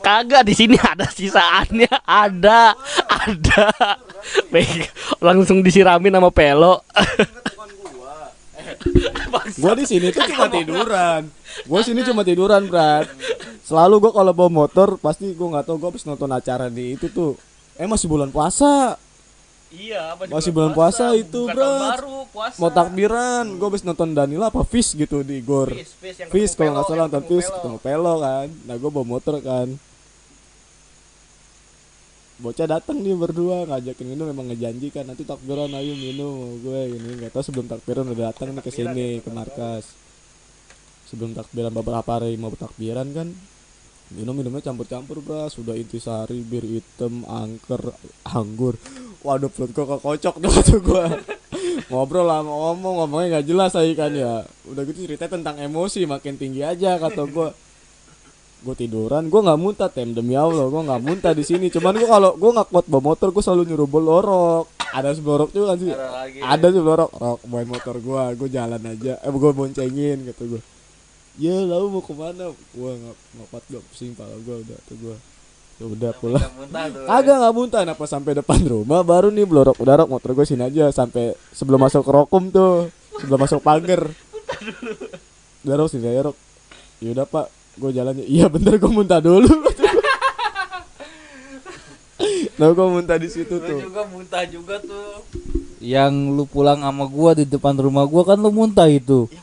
[0.00, 2.72] Kagak di sini ada sisaannya, ada,
[3.06, 3.64] ada.
[4.48, 4.88] Bego.
[5.20, 6.82] Langsung disiramin sama pelo.
[9.58, 11.22] gue di sini tuh cuma tiduran
[11.66, 13.10] gue sini cuma tiduran berat
[13.66, 17.10] selalu gue kalau bawa motor pasti gue nggak tahu gue habis nonton acara di itu
[17.10, 17.34] tuh
[17.74, 18.94] eh masih bulan puasa
[19.68, 21.68] Iya, apa Masih bulan puasa itu, Bukan bro.
[21.92, 22.56] baru, puasa.
[22.56, 26.52] mau takbiran gue habis nonton Danila apa Fish gitu di Gor Fish, Fish yang Fish
[26.56, 27.56] ketemu kalau nggak salah nonton Fish Pelo.
[27.60, 28.48] ketemu Pelo kan.
[28.64, 29.68] Nah gue bawa motor kan.
[32.38, 37.10] Bocah datang nih berdua ngajakin minum memang ngejanjikan nanti takbiran ayo minum gue ini.
[37.20, 39.84] Nggak tahu sebelum takbiran udah datang nih ke sini ke markas.
[41.12, 43.28] Sebelum takbiran beberapa hari mau takbiran kan
[44.14, 45.48] minum minumnya campur-campur bro.
[45.52, 47.92] Sudah intisari bir hitam angker
[48.24, 48.76] anggur.
[49.20, 51.10] Waduh perut gua kocok tuh tuh gua.
[51.90, 54.44] Ngobrol lah ngomong ngomongnya nggak jelas lagi kan ya.
[54.68, 57.50] Udah gitu cerita tentang emosi makin tinggi aja kata gua.
[58.58, 61.70] Gue tiduran gue nggak muntah tem demi allah gue nggak muntah di sini.
[61.70, 65.74] Cuman gue kalau gue nggak kuat bawa motor gue selalu nyuruh bolorok ada seblorok juga
[65.74, 65.92] kan sih?
[66.42, 69.20] Ada seblorok rok bawain motor gue gue jalan aja.
[69.20, 70.62] Eh gue boncengin gitu gue
[71.38, 72.50] ya lalu mau ke mana?
[72.50, 75.16] Gue nggak nggak kuat gue pusing pala gue udah tuh gue
[75.78, 76.42] ya udah pulang.
[76.42, 77.04] Yang muntah tuh.
[77.06, 77.80] Agak nggak muntah.
[77.86, 79.00] Kenapa sampai depan rumah?
[79.00, 80.90] Baru nih blorok udah rok motor gue sini aja.
[80.90, 82.90] Sampai sebelum masuk ke rokum tuh.
[83.16, 84.10] Sebelum masuk pagar
[85.62, 86.36] udah rok sini aja rok.
[86.98, 87.46] Yaudah pak.
[87.78, 89.46] Gue jalannya iya bentar gue muntah dulu.
[92.58, 93.78] Nah gue muntah di situ Gue tuh.
[93.86, 95.22] juga muntah juga tuh.
[95.78, 99.30] Yang lu pulang sama gua di depan rumah gua kan lu muntah itu.
[99.30, 99.38] Sih?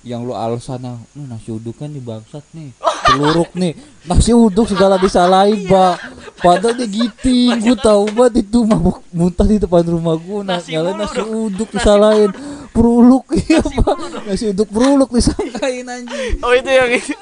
[0.00, 2.72] Yang lu alasannya, "Hmm, nasi uduk kan di bangsat nih.
[3.04, 3.76] Teluruk nih.
[4.08, 5.96] Nasi uduk segala disalahin, Pak.
[6.40, 10.40] Padahal dia giting, gua tahu banget itu mabuk muntah di depan rumah gua.
[10.40, 12.32] Nah, Nasi nasi uduk disalahin.
[12.72, 14.24] Peruluk iya, Pak.
[14.24, 16.40] Nasi uduk peruluk disangkain anjing.
[16.40, 17.12] oh itu yang ini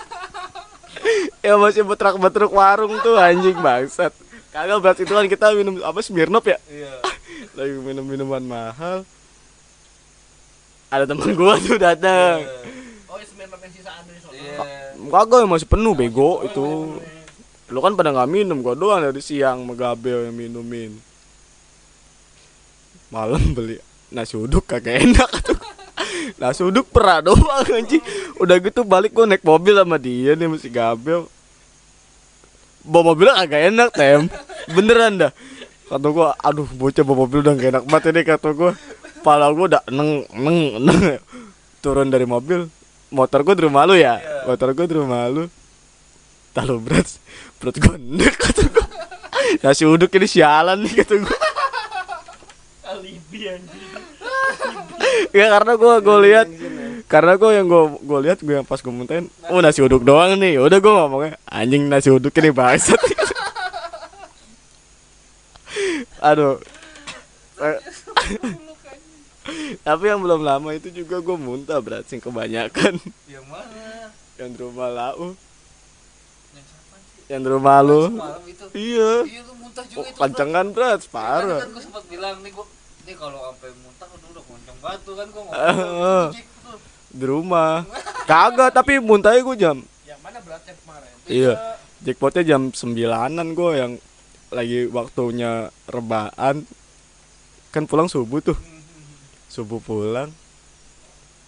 [1.46, 4.12] ya masih betrak betruk warung tuh anjing bangsat
[4.50, 6.92] kagak berat itu kan kita minum apa Smirnoff ya Iya.
[7.58, 9.06] lagi minum minuman mahal
[10.88, 12.40] ada teman gua tuh datang
[13.08, 14.36] Oh, Smirnoff yang sisaan dari sono.
[14.36, 14.60] Iya.
[15.08, 17.00] kagak masih penuh bego itu.
[17.72, 20.92] Lu kan pada nggak minum gua doang dari siang megabel yang minumin.
[23.08, 23.80] Malam beli
[24.12, 25.30] nasi uduk kagak enak.
[25.56, 25.68] Gua.
[26.40, 28.04] nasi uduk pernah doang anjing.
[28.36, 31.24] Udah gitu balik gua naik mobil sama dia nih mesti gabel
[32.84, 34.20] bawa mobilnya kagak enak tem.
[34.76, 35.32] Beneran dah.
[35.88, 38.76] Kata gua aduh bocah bawa mobil udah gak enak banget ini kata gua
[39.20, 41.18] pala gua udah neng neng neng.
[41.78, 42.66] Turun dari mobil
[43.10, 44.18] motor gua di rumah lu ya?
[44.46, 45.46] Motor gua di rumah lu.
[46.54, 47.06] Tahu berat
[47.58, 48.86] perut gua nek kata gua.
[49.64, 51.38] Nasi uduk ini sialan nih kata gua.
[52.88, 53.84] Alibi anjing.
[55.34, 56.48] Ya karena gua gua lihat
[57.08, 60.34] karena gua yang gua gua lihat gua yang pas gua muntahin oh nasi uduk doang
[60.38, 60.58] nih.
[60.58, 62.98] Udah gua ngomongnya anjing nasi uduk ini bangsat.
[66.18, 66.58] Aduh
[69.86, 74.58] tapi yang belum lama itu juga gua muntah berat sing kebanyakan yang mana yang di
[74.60, 75.34] rumah lau
[76.54, 78.02] yang siapa sih yang di rumah lu
[78.46, 81.42] itu iya iya lu muntah oh, juga itu pancengan berat Parah.
[81.42, 82.66] parah kan gue sempat bilang nih gue
[83.08, 86.32] nih kalau sampai muntah aduh udah kenceng banget tuh kan gue ngomong
[87.18, 87.72] di rumah
[88.28, 91.12] kagak tapi muntahnya gua jam Yang mana beratnya kemarin?
[91.28, 91.54] Iya.
[92.04, 93.92] Jackpotnya jam sembilanan gue yang
[94.48, 96.64] lagi waktunya rebaan.
[97.72, 98.58] Kan pulang subuh tuh.
[99.58, 100.30] Subuh pulang.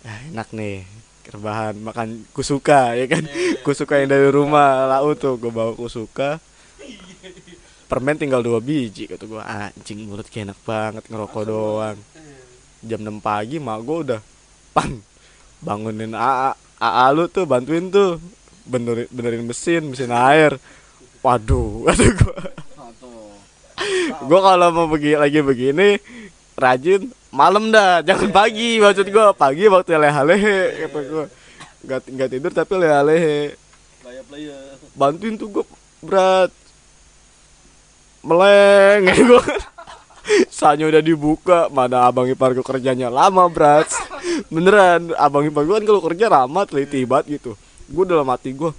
[0.03, 0.83] Ya, enak nih.
[1.31, 3.23] Rebahan makan kusuka ya kan.
[3.63, 6.43] Kusuka yang dari rumah lau tuh gue bawa kusuka.
[7.87, 11.99] Permen tinggal dua biji kata gue anjing mulut kayak enak banget ngerokok doang.
[12.83, 14.21] Jam 6 pagi mak gue udah
[14.75, 14.91] pan
[15.63, 18.19] bangunin AA AA lu tuh bantuin tuh
[18.67, 20.57] benerin, benerin mesin mesin air
[21.21, 22.35] waduh waduh gua
[24.25, 25.89] gua kalau mau begini lagi begini
[26.57, 29.31] rajin malam dah jangan pagi maksud gua.
[29.35, 31.25] Pagi waktu leha-lehe kata gua.
[31.81, 33.55] Nggak nggak tidur tapi leha-lehe.
[34.99, 35.65] Bantuin tuh gua
[36.03, 36.51] berat.
[38.27, 39.43] Meleng gua.
[40.53, 43.89] Sanya udah dibuka, mana abang ipar gua kerjanya lama berat.
[44.53, 47.57] Beneran, abang ipar gua kan kalau kerja ramah teliti banget gitu.
[47.91, 48.71] Gue dalam hati gua.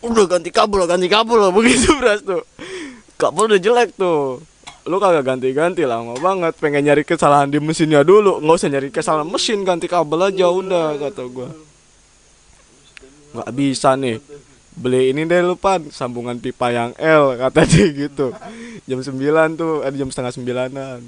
[0.00, 2.44] Udah ganti kabel, ganti kabel begitu berat tuh.
[3.20, 4.40] Kabel udah jelek tuh
[4.84, 6.52] Lu kagak ganti-ganti lama banget.
[6.60, 8.40] Pengen nyari kesalahan di mesinnya dulu.
[8.44, 11.48] Nggak usah nyari kesalahan mesin, ganti kabel aja udah kata gua.
[13.32, 14.20] Nggak bisa nih.
[14.76, 15.88] Beli ini deh lu pan.
[15.88, 18.36] Sambungan pipa yang L kata dia gitu.
[18.84, 21.00] Jam 9 tuh ada jam setengah sembilanan.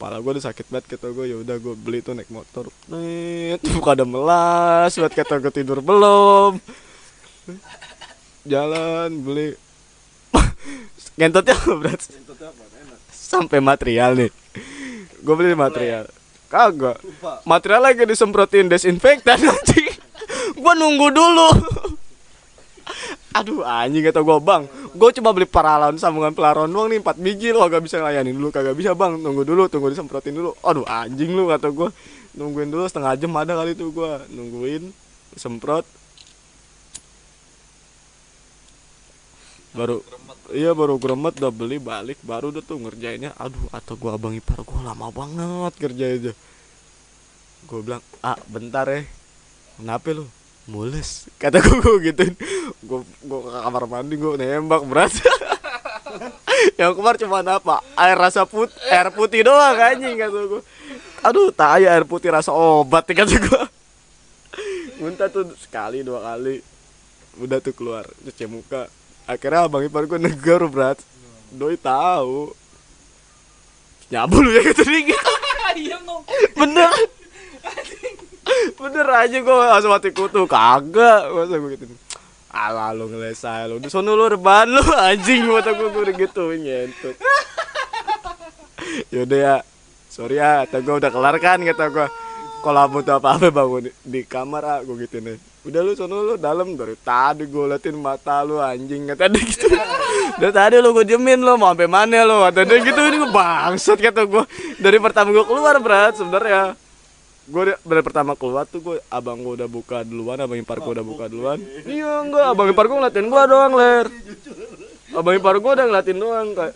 [0.00, 2.72] Pala gue udah sakit banget kata gue ya udah gue beli tuh naik motor.
[2.88, 6.56] Nih tuh buka ada melas buat kata gue tidur belum.
[8.48, 9.56] Jalan beli.
[11.20, 12.00] Ngentotnya apa, berat
[13.30, 14.30] sampai material nih.
[15.22, 16.10] Gue beli material.
[16.50, 16.98] Kagak.
[17.46, 19.86] Material lagi disemprotin desinfektan nanti
[20.58, 21.50] gue nunggu dulu.
[23.30, 27.54] Aduh anjing kata gue bang gue coba beli paralon sambungan pelaron doang nih 4 biji
[27.54, 29.22] lo kagak bisa ngelayanin dulu kagak bisa bang.
[29.22, 30.58] Tunggu dulu tunggu disemprotin dulu.
[30.66, 31.86] Aduh anjing lu kata gue
[32.34, 34.90] nungguin dulu setengah jam ada kali tuh gue nungguin
[35.38, 35.86] semprot.
[39.70, 40.02] Baru
[40.50, 43.34] iya baru gremet udah beli balik baru udah tuh ngerjainnya.
[43.38, 46.32] Aduh atau gua abang ipar gua lama banget kerja aja
[47.68, 49.06] gua bilang ah bentar ya.
[49.78, 50.26] Kenapa lu?
[50.68, 52.34] Mules kata gua, gua gituin.
[52.84, 55.12] Gua gua ke kamar mandi gua nembak berat.
[56.78, 57.80] Yang kemar cuma apa?
[57.96, 60.62] Air rasa put air putih doang anjing kata gua.
[61.24, 63.64] Aduh tai air putih rasa obat kata gua.
[65.00, 66.60] Muntah tuh sekali dua kali.
[67.40, 68.90] Udah tuh keluar cuci muka
[69.30, 70.98] akhirnya abang ipar gue negur berat
[71.54, 72.50] doi tahu.
[74.10, 75.14] Nyabu lu ya gitu nih
[75.86, 76.26] iya mau
[76.58, 76.90] bener.
[78.74, 80.50] Bener aja gue langsung mati kutu.
[80.50, 81.30] Kagak.
[81.30, 81.86] Masa gue gitu.
[82.50, 83.78] Ala lu ngelesai lu.
[83.78, 87.14] Di sono lu rebahan lu anjing mata gue gue gitu ngentut
[89.14, 89.56] yaudah ya.
[90.10, 92.06] Sorry ya kata gue udah kelar kan kata gue
[92.66, 96.24] kalau butuh apa apa bangun di, di kamar ah gue gitu nih udah lu sono
[96.24, 99.68] lu dalam dari tadi gue liatin mata lu anjing kata dia gitu.
[100.40, 102.40] Dari tadi lu gue diemin lu mau sampai mana lu?
[102.48, 104.44] Kata dia gitu ini bangsat kata gue
[104.80, 106.72] dari pertama gue keluar berat sebenarnya.
[107.44, 111.04] Gue dari pertama keluar tuh gue abang gue udah buka duluan abang ipar gue udah
[111.04, 111.60] buka duluan.
[111.84, 114.06] Iya enggak abang ipar gue ngeliatin gue doang ler.
[115.12, 116.74] Abang ipar gue udah ngeliatin doang kayak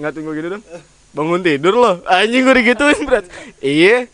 [0.00, 0.64] ngeliatin gue gitu dong.
[1.12, 3.28] Bangun tidur loh anjing gue digituin berat.
[3.60, 4.08] Iya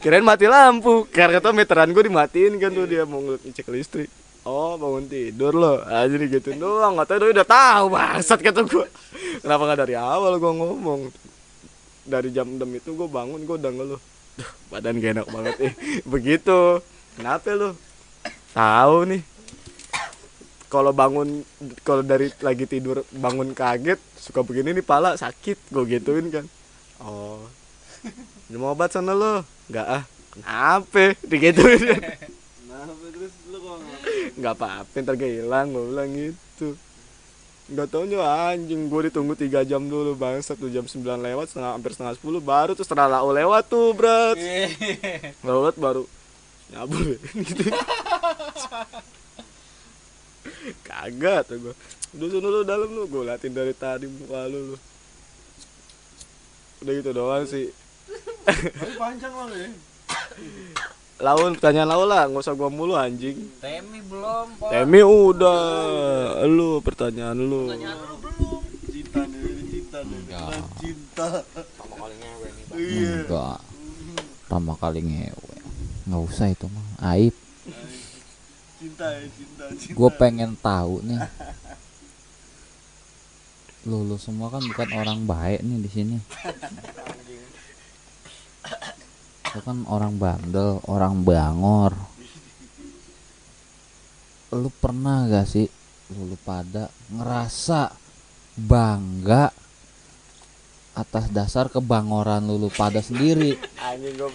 [0.00, 1.06] kirain mati lampu.
[1.12, 4.10] Karena kata meteran gue dimatiin kan tuh dia mau ngeliat cek listrik.
[4.40, 6.96] Oh bangun tidur loh aja gitu doang.
[6.96, 8.86] Nggak tahu udah tahu bangsat kata gue
[9.44, 11.00] kenapa nggak dari awal gue ngomong?
[12.08, 14.00] Dari jam 6 itu gue bangun gue udah ngeluh.
[14.40, 15.74] Duh, badan gak enak banget eh
[16.08, 16.80] begitu.
[17.20, 17.76] Kenapa lu
[18.56, 19.22] tahu nih.
[20.70, 21.44] Kalau bangun
[21.84, 25.68] kalau dari lagi tidur bangun kaget suka begini nih pala sakit.
[25.68, 26.48] Gue gituin kan.
[27.04, 27.59] Oh
[28.50, 29.46] minum obat sana lo.
[29.70, 30.02] Nggak ah.
[30.34, 31.78] Kenapa digituin.
[32.66, 33.78] Kenapa terus lu kok
[34.42, 36.68] nggak apa-apa ntar gak hilang gue bilang gitu.
[37.70, 38.90] Nggak taunya anjing.
[38.90, 42.72] Gue ditunggu tiga jam dulu bang satu jam 9 lewat setengah hampir setengah 10 baru
[42.74, 44.34] tuh setelah lau lewat tuh berat
[45.46, 46.02] lewat baru
[46.70, 47.62] nyabur ya, gitu.
[50.86, 51.74] Kagak tuh gue
[52.18, 53.02] udah sana lu dalam lu.
[53.06, 54.76] Gue liatin dari tadi muka lu lu.
[56.82, 57.79] Udah gitu doang sih
[58.54, 59.70] Tapi panjang lah ya.
[61.20, 64.72] lawan pertanyaan lau lah nggak usah gua mulu anjing Temi belum, Pak.
[64.72, 65.60] Temi udah
[66.48, 67.68] lu pertanyaan lu
[68.90, 70.18] Cinta nih, ini cinta nih.
[70.26, 71.28] Beneran cinta.
[72.74, 73.14] Iya.
[73.26, 73.58] Enggak.
[74.46, 75.56] Pertama kali ngewe.
[76.10, 76.86] Nggak usah itu mah.
[77.14, 77.34] Aib.
[78.80, 79.94] Cinta ya, cinta, cinta.
[79.94, 81.20] Gue pengen tahu nih.
[83.88, 86.16] Lu, lu semua kan bukan orang baik nih di sini.
[89.50, 91.92] Lu kan orang bandel, orang bangor.
[94.54, 95.66] Lu pernah gak sih
[96.14, 97.90] lu, lu pada ngerasa
[98.54, 99.50] bangga
[100.94, 103.58] atas dasar kebangoran lu, lu pada sendiri?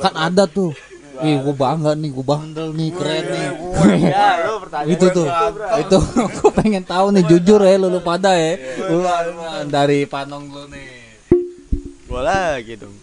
[0.03, 0.75] Kan ada tuh.
[1.23, 3.47] Ih, gue bangga nih, gue bandel nih, keren nih.
[4.99, 5.27] itu tuh,
[5.79, 5.97] itu
[6.43, 8.59] gue pengen tahu nih, jujur ya lu, lu pada ya.
[8.91, 8.99] Lu,
[9.71, 10.87] dari panong lu nih.
[12.05, 12.95] gua lagi dong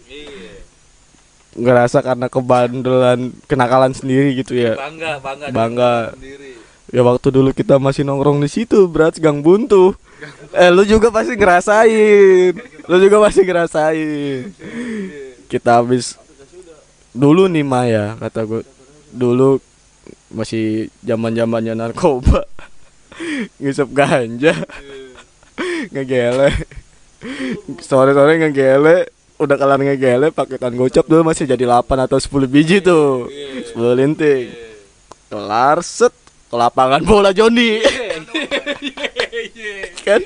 [1.53, 4.73] ngerasa karena kebandelan kenakalan sendiri gitu ya.
[4.77, 5.45] Bangga, bangga.
[5.53, 5.93] Bangga.
[6.17, 6.51] Sendiri.
[6.93, 9.97] ya waktu dulu kita masih nongkrong di situ berat gang buntu.
[10.53, 12.53] Eh lu juga pasti ngerasain.
[12.89, 14.53] Lu juga pasti ngerasain.
[15.49, 16.17] Kita habis
[17.13, 18.61] dulu nih Maya kata gue
[19.13, 19.61] dulu
[20.33, 22.45] masih zaman zamannya narkoba.
[23.61, 24.53] Ngisep ganja.
[25.93, 26.49] Ngegele.
[27.79, 32.77] Sore sore ngegele udah kelar ngegele paketan gocap dulu masih jadi 8 atau 10 biji
[32.83, 33.27] tuh.
[33.73, 34.53] 10 linting.
[35.29, 36.13] Kelar set.
[36.53, 37.81] Ke lapangan bola Joni.
[40.05, 40.21] Kan?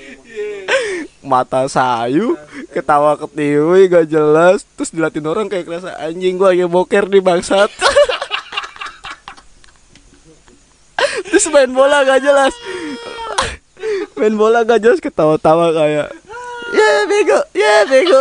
[1.23, 2.35] Mata sayu
[2.75, 4.67] ketawa ketiwi gak jelas.
[4.75, 7.71] Terus dilatin orang kayak kerasa anjing gua lagi boker nih bangsat.
[11.31, 12.51] Terus main bola gak jelas.
[14.19, 16.11] Main bola gak jelas ketawa-tawa kayak
[16.67, 18.19] ya bego ya bego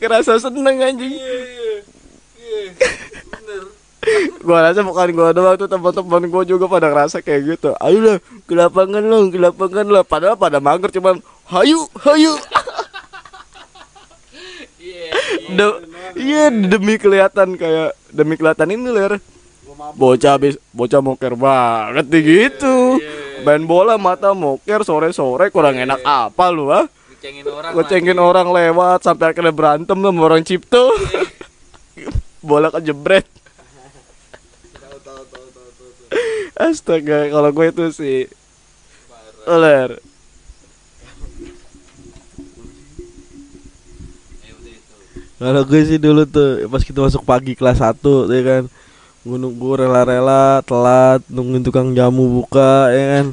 [0.00, 1.14] kerasa seneng anjing.
[4.40, 7.70] Gua rasa bukan gua doang tuh teman-teman gua juga pada ngerasa kayak gitu.
[7.78, 8.16] Ayo lah
[8.48, 10.00] ke lapangan lo ke lapangan lo.
[10.02, 11.20] Padahal pada mager cuman
[11.52, 12.32] hayu hayu.
[15.50, 15.80] De-
[16.16, 19.20] iya demi kelihatan kayak demi kelihatan ini ler.
[19.96, 23.00] Bocah habis bocah moker banget nih gitu.
[23.40, 26.84] main bola mata moker sore sore kurang enak apa lu ah
[27.20, 27.72] Ngecengin orang.
[27.76, 30.88] ngecengin orang lewat sampai akhirnya berantem sama orang cipto.
[32.48, 33.28] Bola kejebret.
[36.56, 38.24] Astaga kalau gue itu sih.
[39.44, 40.00] Oler
[45.40, 48.00] kalau gue sih dulu tuh pas kita masuk pagi kelas 1
[48.32, 48.64] ya kan.
[49.20, 53.26] Gue nunggu rela-rela telat nungguin tukang jamu buka ya kan.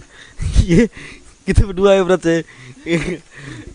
[1.47, 2.43] Kita berdua ya berat ya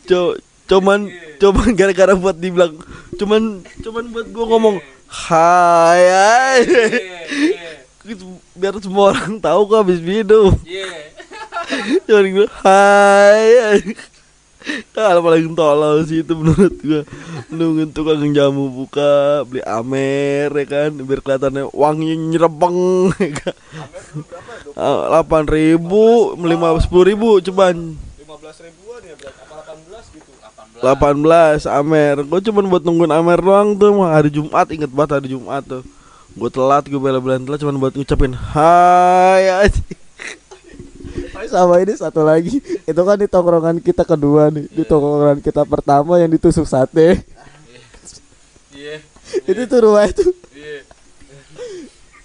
[0.08, 0.36] Co
[0.70, 2.78] cuman cuman gara-gara buat dibilang
[3.20, 4.76] cuman cuman buat gue ngomong
[5.12, 6.64] hai
[8.56, 10.54] biar semua orang tahu kok habis minum.
[12.08, 13.78] Cuman gue hai
[14.94, 17.02] kalau paling tolol sih itu menurut gua.
[17.50, 20.90] Nungguin tukang jamu buka beli amer ya kan?
[21.02, 23.56] Biar kelihatannya wangi nyerebeng ya kan?
[24.78, 27.98] Delapan ribu lima sepuluh ribu cuman.
[28.22, 30.30] 15 ribuan ya berarti apa 18 gitu.
[30.83, 32.26] 18 Amer.
[32.26, 35.87] Gue cuma buat nungguin Amer doang tuh mah Hari Jumat inget banget hari Jumat tuh.
[36.35, 39.85] Gue telat gue bela-belain telat cuma buat ngucapin Hai aja
[41.45, 42.57] Sama ini satu lagi
[42.89, 44.66] Itu kan di tongkrongan kita kedua nih.
[44.72, 47.22] Di tongkrongan kita pertama yang ditusuk sate.
[48.72, 49.05] Iya.
[49.45, 50.24] Itu tuh rumah itu.
[50.57, 50.78] Iya.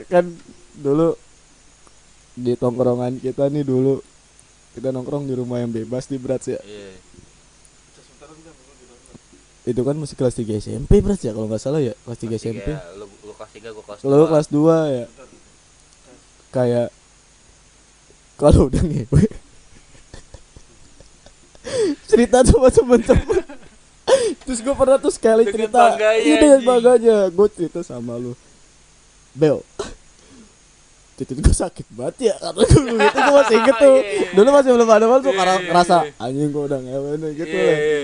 [0.08, 0.34] Kan
[0.80, 1.14] dulu
[2.34, 4.00] Di tongkrongan kita nih dulu
[4.72, 6.58] Kita nongkrong di rumah yang bebas di berat ya.
[6.64, 7.07] Iya.
[9.68, 12.72] Itu kan masih kelas 3 SMP berat ya Kalau nggak salah ya Kelas 3 SMP
[12.72, 14.32] Tiga, lu, lu kelas 3 gua kelas Lalu 2.
[14.32, 15.06] kelas 2 ya.
[16.48, 16.88] Kayak
[18.40, 19.24] Kalau udah ngewe.
[22.08, 23.44] Cerita sama temen-temen.
[24.48, 25.84] Terus gue pernah tuh sekali Dengan cerita
[26.16, 27.18] Iya dengan bangganya.
[27.28, 28.32] Gue cerita sama lu.
[29.36, 29.60] Bel.
[31.18, 33.98] Titik gue sakit banget ya Kata dulu gitu gue masih inget tuh.
[34.38, 37.52] Dulu masih belum ada masuk Karena ngerasa Anjing gue udah ngewe gitu.
[37.52, 38.02] Iya, lah iya.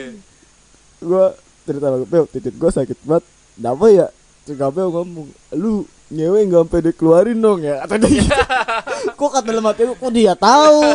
[1.00, 1.26] Gue
[1.64, 4.08] cerita lu Bel titik gue sakit banget Kenapa ya?
[4.44, 7.86] Si Gabel ngomong, lu nyewe nggak sampai dikeluarin dong ya?
[7.86, 8.26] Kata dia.
[9.20, 10.82] kok kata dalam hati kok dia tahu?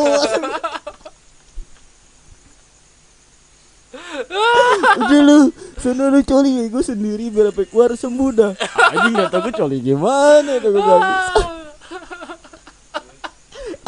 [4.99, 8.53] Udah lu, sana lu coli gue sendiri biar sampai keluar sembuh dah.
[8.93, 11.07] Anjing gak tau gue coli gimana itu gue bilang.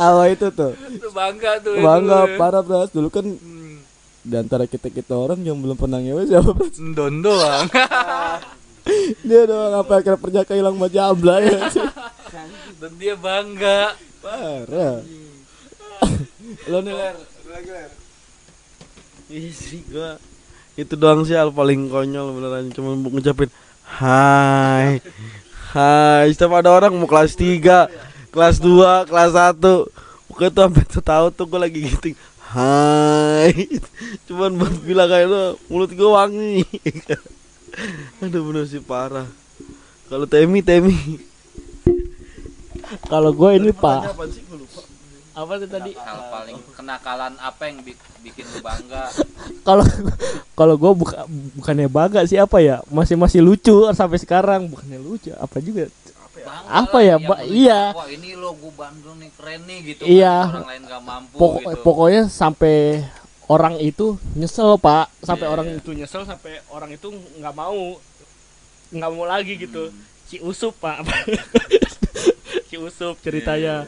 [0.01, 0.73] Awal itu tuh
[1.13, 3.27] bangga tuh bangga parah bras dulu kan
[4.21, 7.67] di antara kita kita orang yang belum pernah ngewe siapa bras Ndon doang.
[9.29, 11.61] dia doang apa akhirnya perjaka hilang majabla ya?
[12.81, 13.97] Dan dia bangga.
[14.21, 15.01] parah.
[16.69, 17.17] Lo nih ler,
[19.31, 20.21] Ih sih gua
[20.77, 22.69] itu doang sih hal paling konyol beneran.
[22.77, 23.49] Cuma mau ngucapin
[23.89, 25.01] hai
[25.73, 26.27] hai.
[26.33, 27.89] Setiap ada orang mau kelas 3
[28.31, 29.61] kelas 2 kelas 1
[30.31, 32.15] pokoknya tuh sampai setahun tuh gue lagi gitu
[32.51, 33.55] hai
[34.27, 36.67] cuman buat bilang kayak lo mulut gue wangi
[38.23, 39.27] aduh bener sih parah
[40.11, 40.99] kalau Temi Temi
[43.13, 44.43] Kalau gue ini pak, sih?
[45.31, 45.95] Apa tuh tadi?
[45.95, 47.95] Hal paling kenakalan apa yang bi-
[48.27, 49.07] bikin lu bangga?
[49.63, 49.87] Kalau
[50.59, 51.23] kalau gue buka
[51.55, 52.83] bukannya bangga sih apa ya?
[52.91, 55.87] Masih masih lucu sampai sekarang bukannya lucu apa juga?
[56.41, 57.39] Bangga Apa ya, Mbak?
[57.47, 57.81] Iya.
[57.93, 60.03] Wah ini lo gue Bandung nih keren nih gitu.
[60.05, 60.35] Iya.
[60.43, 61.83] kan, Orang lain gak mampu Pokok- gitu.
[61.83, 62.77] Pokoknya sampai
[63.47, 67.99] orang itu nyesel pak, sampai Iya, orang itu nyesel sampai orang itu nggak mau
[68.91, 69.91] nggak mau lagi gitu.
[70.25, 71.03] Si Usup pak,
[72.71, 73.83] si Usup ceritanya.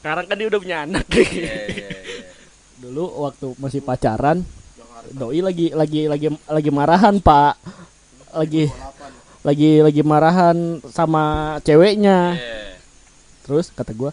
[0.00, 1.04] Sekarang kan dia udah punya anak.
[1.12, 1.88] Iya iya iya.
[2.78, 4.40] Dulu waktu masih pacaran,
[5.10, 7.60] doi lagi lagi lagi lagi marahan pak,
[8.30, 8.72] lagi
[9.46, 12.34] lagi lagi marahan sama ceweknya.
[12.34, 12.58] Iya.
[13.46, 14.10] Terus kata gua,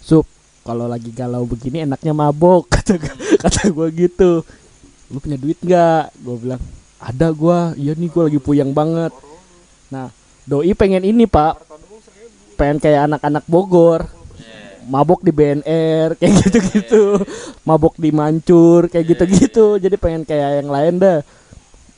[0.00, 0.24] "Sup,
[0.64, 4.40] kalau lagi galau begini enaknya mabok." Kata gua, kata gua gitu.
[5.12, 6.16] Lu punya duit nggak?
[6.24, 6.62] Gua bilang,
[6.96, 7.76] "Ada gua.
[7.76, 9.12] Iya nih gua lagi puyang banget."
[9.92, 10.08] Nah,
[10.48, 11.60] doi pengen ini, Pak.
[12.56, 14.08] Pengen kayak anak-anak Bogor.
[14.88, 17.20] Mabok di BNR kayak gitu-gitu.
[17.68, 19.76] Mabok di Mancur kayak gitu-gitu.
[19.76, 21.20] Jadi pengen kayak yang lain dah.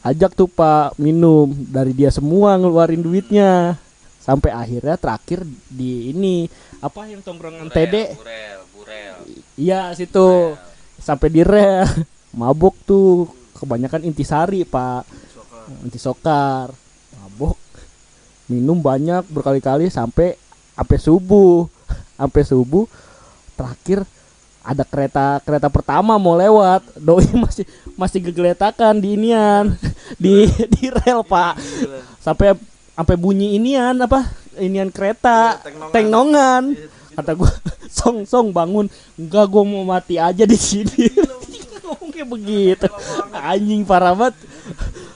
[0.00, 1.52] Ajak tuh Pak minum.
[1.52, 3.76] Dari dia semua ngeluarin duitnya.
[4.20, 6.44] Sampai akhirnya terakhir di ini
[6.84, 9.16] apa yang tongkrongan TD Burel, burel.
[9.56, 10.56] Iya situ.
[11.00, 11.84] Sampai di rel.
[12.40, 13.28] Mabok tuh.
[13.56, 15.04] Kebanyakan intisari pak.
[15.84, 16.72] Intisokar
[17.20, 17.60] mabok.
[18.48, 20.36] Minum banyak berkali-kali sampai
[20.76, 21.68] sampai subuh.
[22.20, 22.84] Sampai subuh
[23.56, 24.04] terakhir
[24.60, 26.84] ada kereta kereta pertama mau lewat.
[27.00, 27.64] Doi masih
[27.96, 29.74] masih gegeletakan di inian.
[30.22, 31.54] Di di rel pak.
[32.18, 32.58] Sampai
[32.98, 34.26] sampai bunyi inian apa?
[34.58, 35.62] Inian kereta.
[35.94, 36.74] Tengnongan.
[37.14, 37.50] Kata gua
[37.98, 38.90] song song bangun.
[39.14, 41.14] Enggak gua mau mati aja di sini.
[41.86, 42.86] Ngomong kayak begitu.
[43.30, 44.34] Anjing parah banget.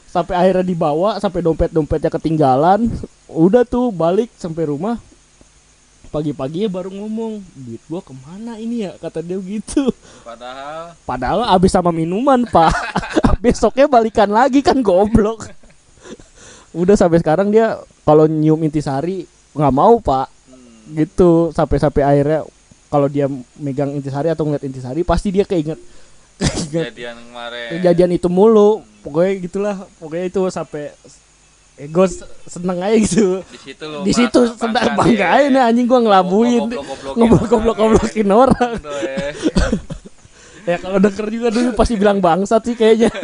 [0.07, 2.87] Sampai akhirnya dibawa sampai dompet dompetnya ketinggalan.
[3.27, 5.03] Udah tuh balik sampai rumah
[6.15, 8.95] pagi-pagi baru ngomong duit gua ke mana ini ya?
[9.03, 9.91] Kata dia gitu.
[10.23, 12.71] Padahal padahal abis sama minuman pak.
[13.43, 15.51] Besoknya balikan lagi kan goblok.
[16.81, 19.27] Udah sampai sekarang dia kalau nyium intisari
[19.59, 20.31] nggak mau pak.
[20.95, 21.51] Gitu.
[21.51, 22.47] Sampai sampai akhirnya
[22.87, 23.27] kalau dia
[23.59, 25.83] megang intisari atau ngeliat intisari pasti dia keinget.
[26.39, 26.95] Keinget.
[26.95, 27.69] Kejadian kemarin.
[27.75, 28.87] kejadian itu mulu.
[29.03, 29.77] Pokoknya gitulah.
[29.99, 30.95] Pokoknya itu sampai
[31.75, 32.07] ego
[32.47, 33.43] seneng aja gitu.
[33.51, 38.73] Di situ lo di situ sedang bangga aja nih anjing gua ngelabuin Goblok-goblokin ngobrol-goblok-goblokin orang.
[38.79, 39.33] Tuh, eh.
[40.65, 43.11] ya kalau denger juga dulu pasti bilang bangsat sih kayaknya.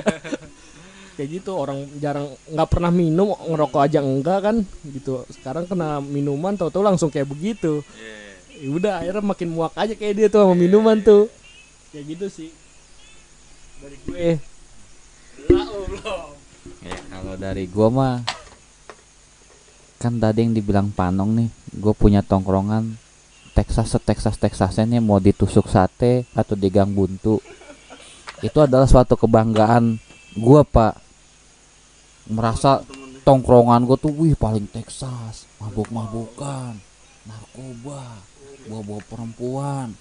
[1.20, 4.56] Kayak gitu orang jarang nggak pernah minum ngerokok aja enggak kan
[4.88, 5.28] gitu.
[5.28, 7.84] Sekarang kena minuman tau-tau langsung kayak begitu.
[8.56, 11.28] Ya udah akhirnya makin muak aja kayak dia tuh sama minuman tuh.
[11.92, 12.48] Kayak gitu sih.
[13.84, 14.28] Dari gue.
[16.80, 18.39] Ya kalau dari gua mah
[20.00, 22.96] kan tadi yang dibilang Panong nih, gue punya tongkrongan
[23.52, 27.36] Texas Texas Texasnya nih mau ditusuk sate atau di gang buntu.
[28.40, 30.00] Itu adalah suatu kebanggaan
[30.40, 30.94] gua Pak.
[32.32, 32.80] Merasa
[33.26, 36.80] tongkrongan gue tuh wih paling Texas, mabuk-mabukan,
[37.28, 38.24] narkoba,
[38.64, 39.92] bawa-bawa perempuan.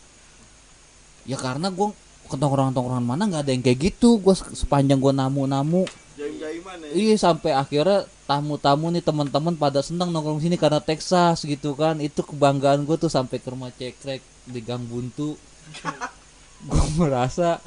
[1.28, 1.92] Ya karena gue
[2.32, 4.24] ke tongkrongan-tongkrongan mana nggak ada yang kayak gitu.
[4.24, 5.84] Gue sepanjang gue namu-namu
[6.20, 6.92] Jaim-jaiman ya.
[6.96, 11.98] Iya sampai akhirnya tamu-tamu nih teman-teman pada senang nongkrong sini karena Texas gitu kan.
[11.98, 15.34] Itu kebanggaan gue tuh sampai ke rumah cekrek di Gang Buntu.
[16.70, 17.64] Gue merasa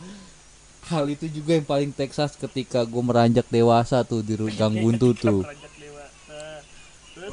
[0.93, 5.41] hal itu juga yang paling Texas ketika gue meranjak dewasa tuh di Gang Buntu tuh.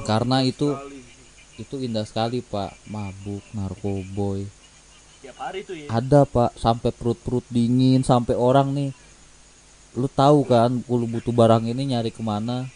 [0.07, 0.71] karena itu
[1.59, 2.71] itu indah sekali pak.
[2.87, 4.47] Mabuk narkoboy.
[5.19, 5.91] Tiap hari tuh ya.
[5.91, 6.55] Ada pak.
[6.55, 8.89] Sampai perut-perut dingin sampai orang nih
[9.97, 12.69] lu tahu kan lu butuh barang ini nyari ke mana?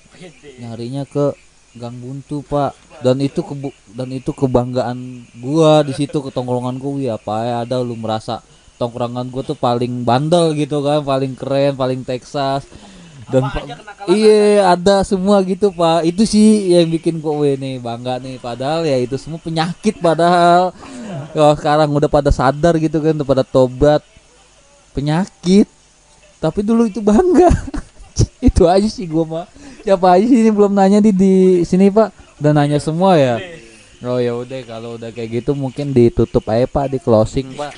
[0.62, 1.34] Nyarinya ke
[1.74, 2.78] Gang Buntu pak.
[3.02, 6.92] Dan itu kebu dan itu kebanggaan gua di situ ke tongkrongan gua.
[6.96, 8.40] Wih apa ya ada lu merasa
[8.78, 12.64] tongkrongan gua tuh paling bandel gitu kan paling keren paling Texas.
[13.24, 13.66] Dan pa-
[14.12, 15.02] iya ada?
[15.02, 16.06] semua gitu pak.
[16.06, 18.38] Itu sih yang bikin gua wih nih bangga nih.
[18.38, 20.72] Padahal ya itu semua penyakit padahal.
[21.34, 24.06] Ya sekarang udah pada sadar gitu kan udah pada tobat.
[24.94, 25.66] Penyakit
[26.44, 27.48] tapi dulu itu bangga
[28.52, 29.46] itu aja sih gua mah
[29.80, 32.12] siapa aja sih ini belum nanya di di sini pak
[32.44, 33.40] udah nanya semua ya
[34.04, 37.72] oh ya udah kalau udah kayak gitu mungkin ditutup aja pak di closing pak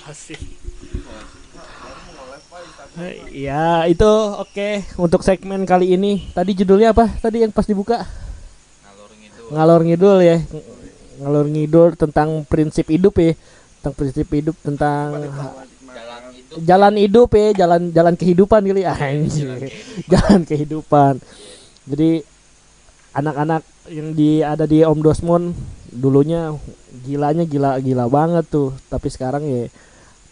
[3.36, 4.08] Ya itu
[4.40, 6.32] oke untuk segmen kali ini.
[6.32, 7.12] Tadi judulnya apa?
[7.20, 8.08] Tadi yang pas dibuka?
[9.52, 10.40] Ngalor ngidul ya.
[11.20, 13.36] Ngalor ngidul tentang prinsip hidup ya.
[13.84, 15.28] Tentang prinsip hidup tentang
[16.64, 19.48] jalan hidup ya, jalan jalan kehidupan kali ah, anjir.
[20.12, 21.20] Jalan kehidupan.
[21.86, 22.24] Jadi
[23.16, 25.56] anak-anak yang di ada di Om Dosmon
[25.92, 26.52] dulunya
[27.06, 29.68] gilanya gila gila banget tuh, tapi sekarang ya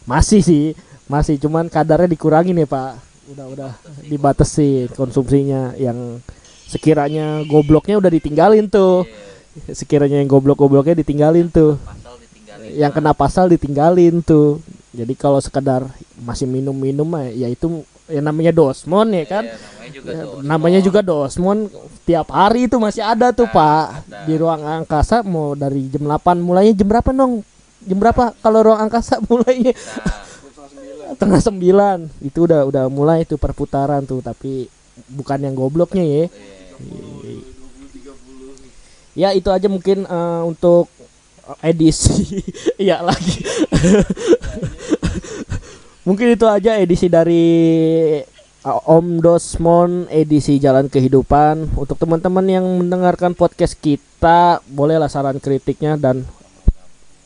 [0.07, 0.65] masih sih
[1.11, 1.39] masih.
[1.39, 2.99] Cuman kadarnya dikurangin ya pak.
[3.31, 3.71] Udah udah
[4.07, 4.91] dibatasi.
[4.95, 5.75] konsumsinya.
[5.75, 6.23] Yang
[6.67, 9.07] sekiranya gobloknya udah ditinggalin tuh.
[9.69, 11.77] Sekiranya yang goblok-gobloknya ditinggalin tuh.
[12.73, 14.63] Yang kena pasal ditinggalin tuh
[14.93, 15.89] jadi kalau sekedar
[16.21, 19.43] masih minum-minum ya itu ya namanya dosmon ya kan?
[20.05, 21.65] Ya, namanya juga dosmon
[22.05, 24.05] tiap hari itu masih ada tuh pak.
[24.29, 27.41] di ruang angkasa mau dari jam 8 mulainya jam berapa dong
[27.81, 29.73] jam berapa kalau ruang angkasa mulainya?
[31.17, 32.21] Tengah sembilan.
[32.21, 34.69] Itu udah udah mulai tuh perputaran tuh tapi
[35.09, 36.23] bukan yang gobloknya ya.
[39.13, 40.92] Ya itu aja mungkin eh, untuk
[41.63, 42.41] edisi.
[42.81, 43.39] Ya lagi.
[46.07, 47.45] Mungkin itu aja edisi dari
[48.63, 51.79] Om Dosmon edisi Jalan Kehidupan.
[51.79, 56.27] Untuk teman-teman yang mendengarkan podcast kita bolehlah saran kritiknya dan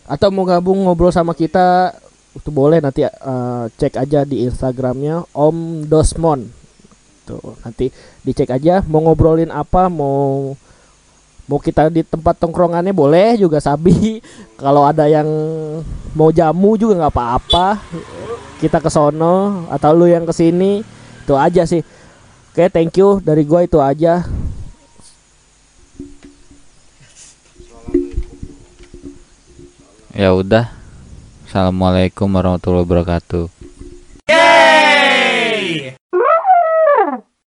[0.08, 1.92] atau mau gabung ngobrol sama kita
[2.38, 6.48] itu boleh nanti uh, cek aja di Instagramnya Om Dosmon
[7.28, 7.92] tuh nanti
[8.24, 10.56] dicek aja mau ngobrolin apa mau
[11.48, 14.20] mau kita di tempat tongkrongannya boleh juga sabi.
[14.62, 15.26] Kalau ada yang
[16.14, 17.80] mau jamu juga nggak apa-apa.
[18.60, 20.84] Kita ke sono atau lu yang ke sini
[21.24, 21.82] itu aja sih.
[22.52, 23.24] Oke thank you.
[23.24, 24.28] Dari gua itu aja.
[30.18, 30.74] Ya udah.
[31.48, 33.57] Assalamualaikum warahmatullahi wabarakatuh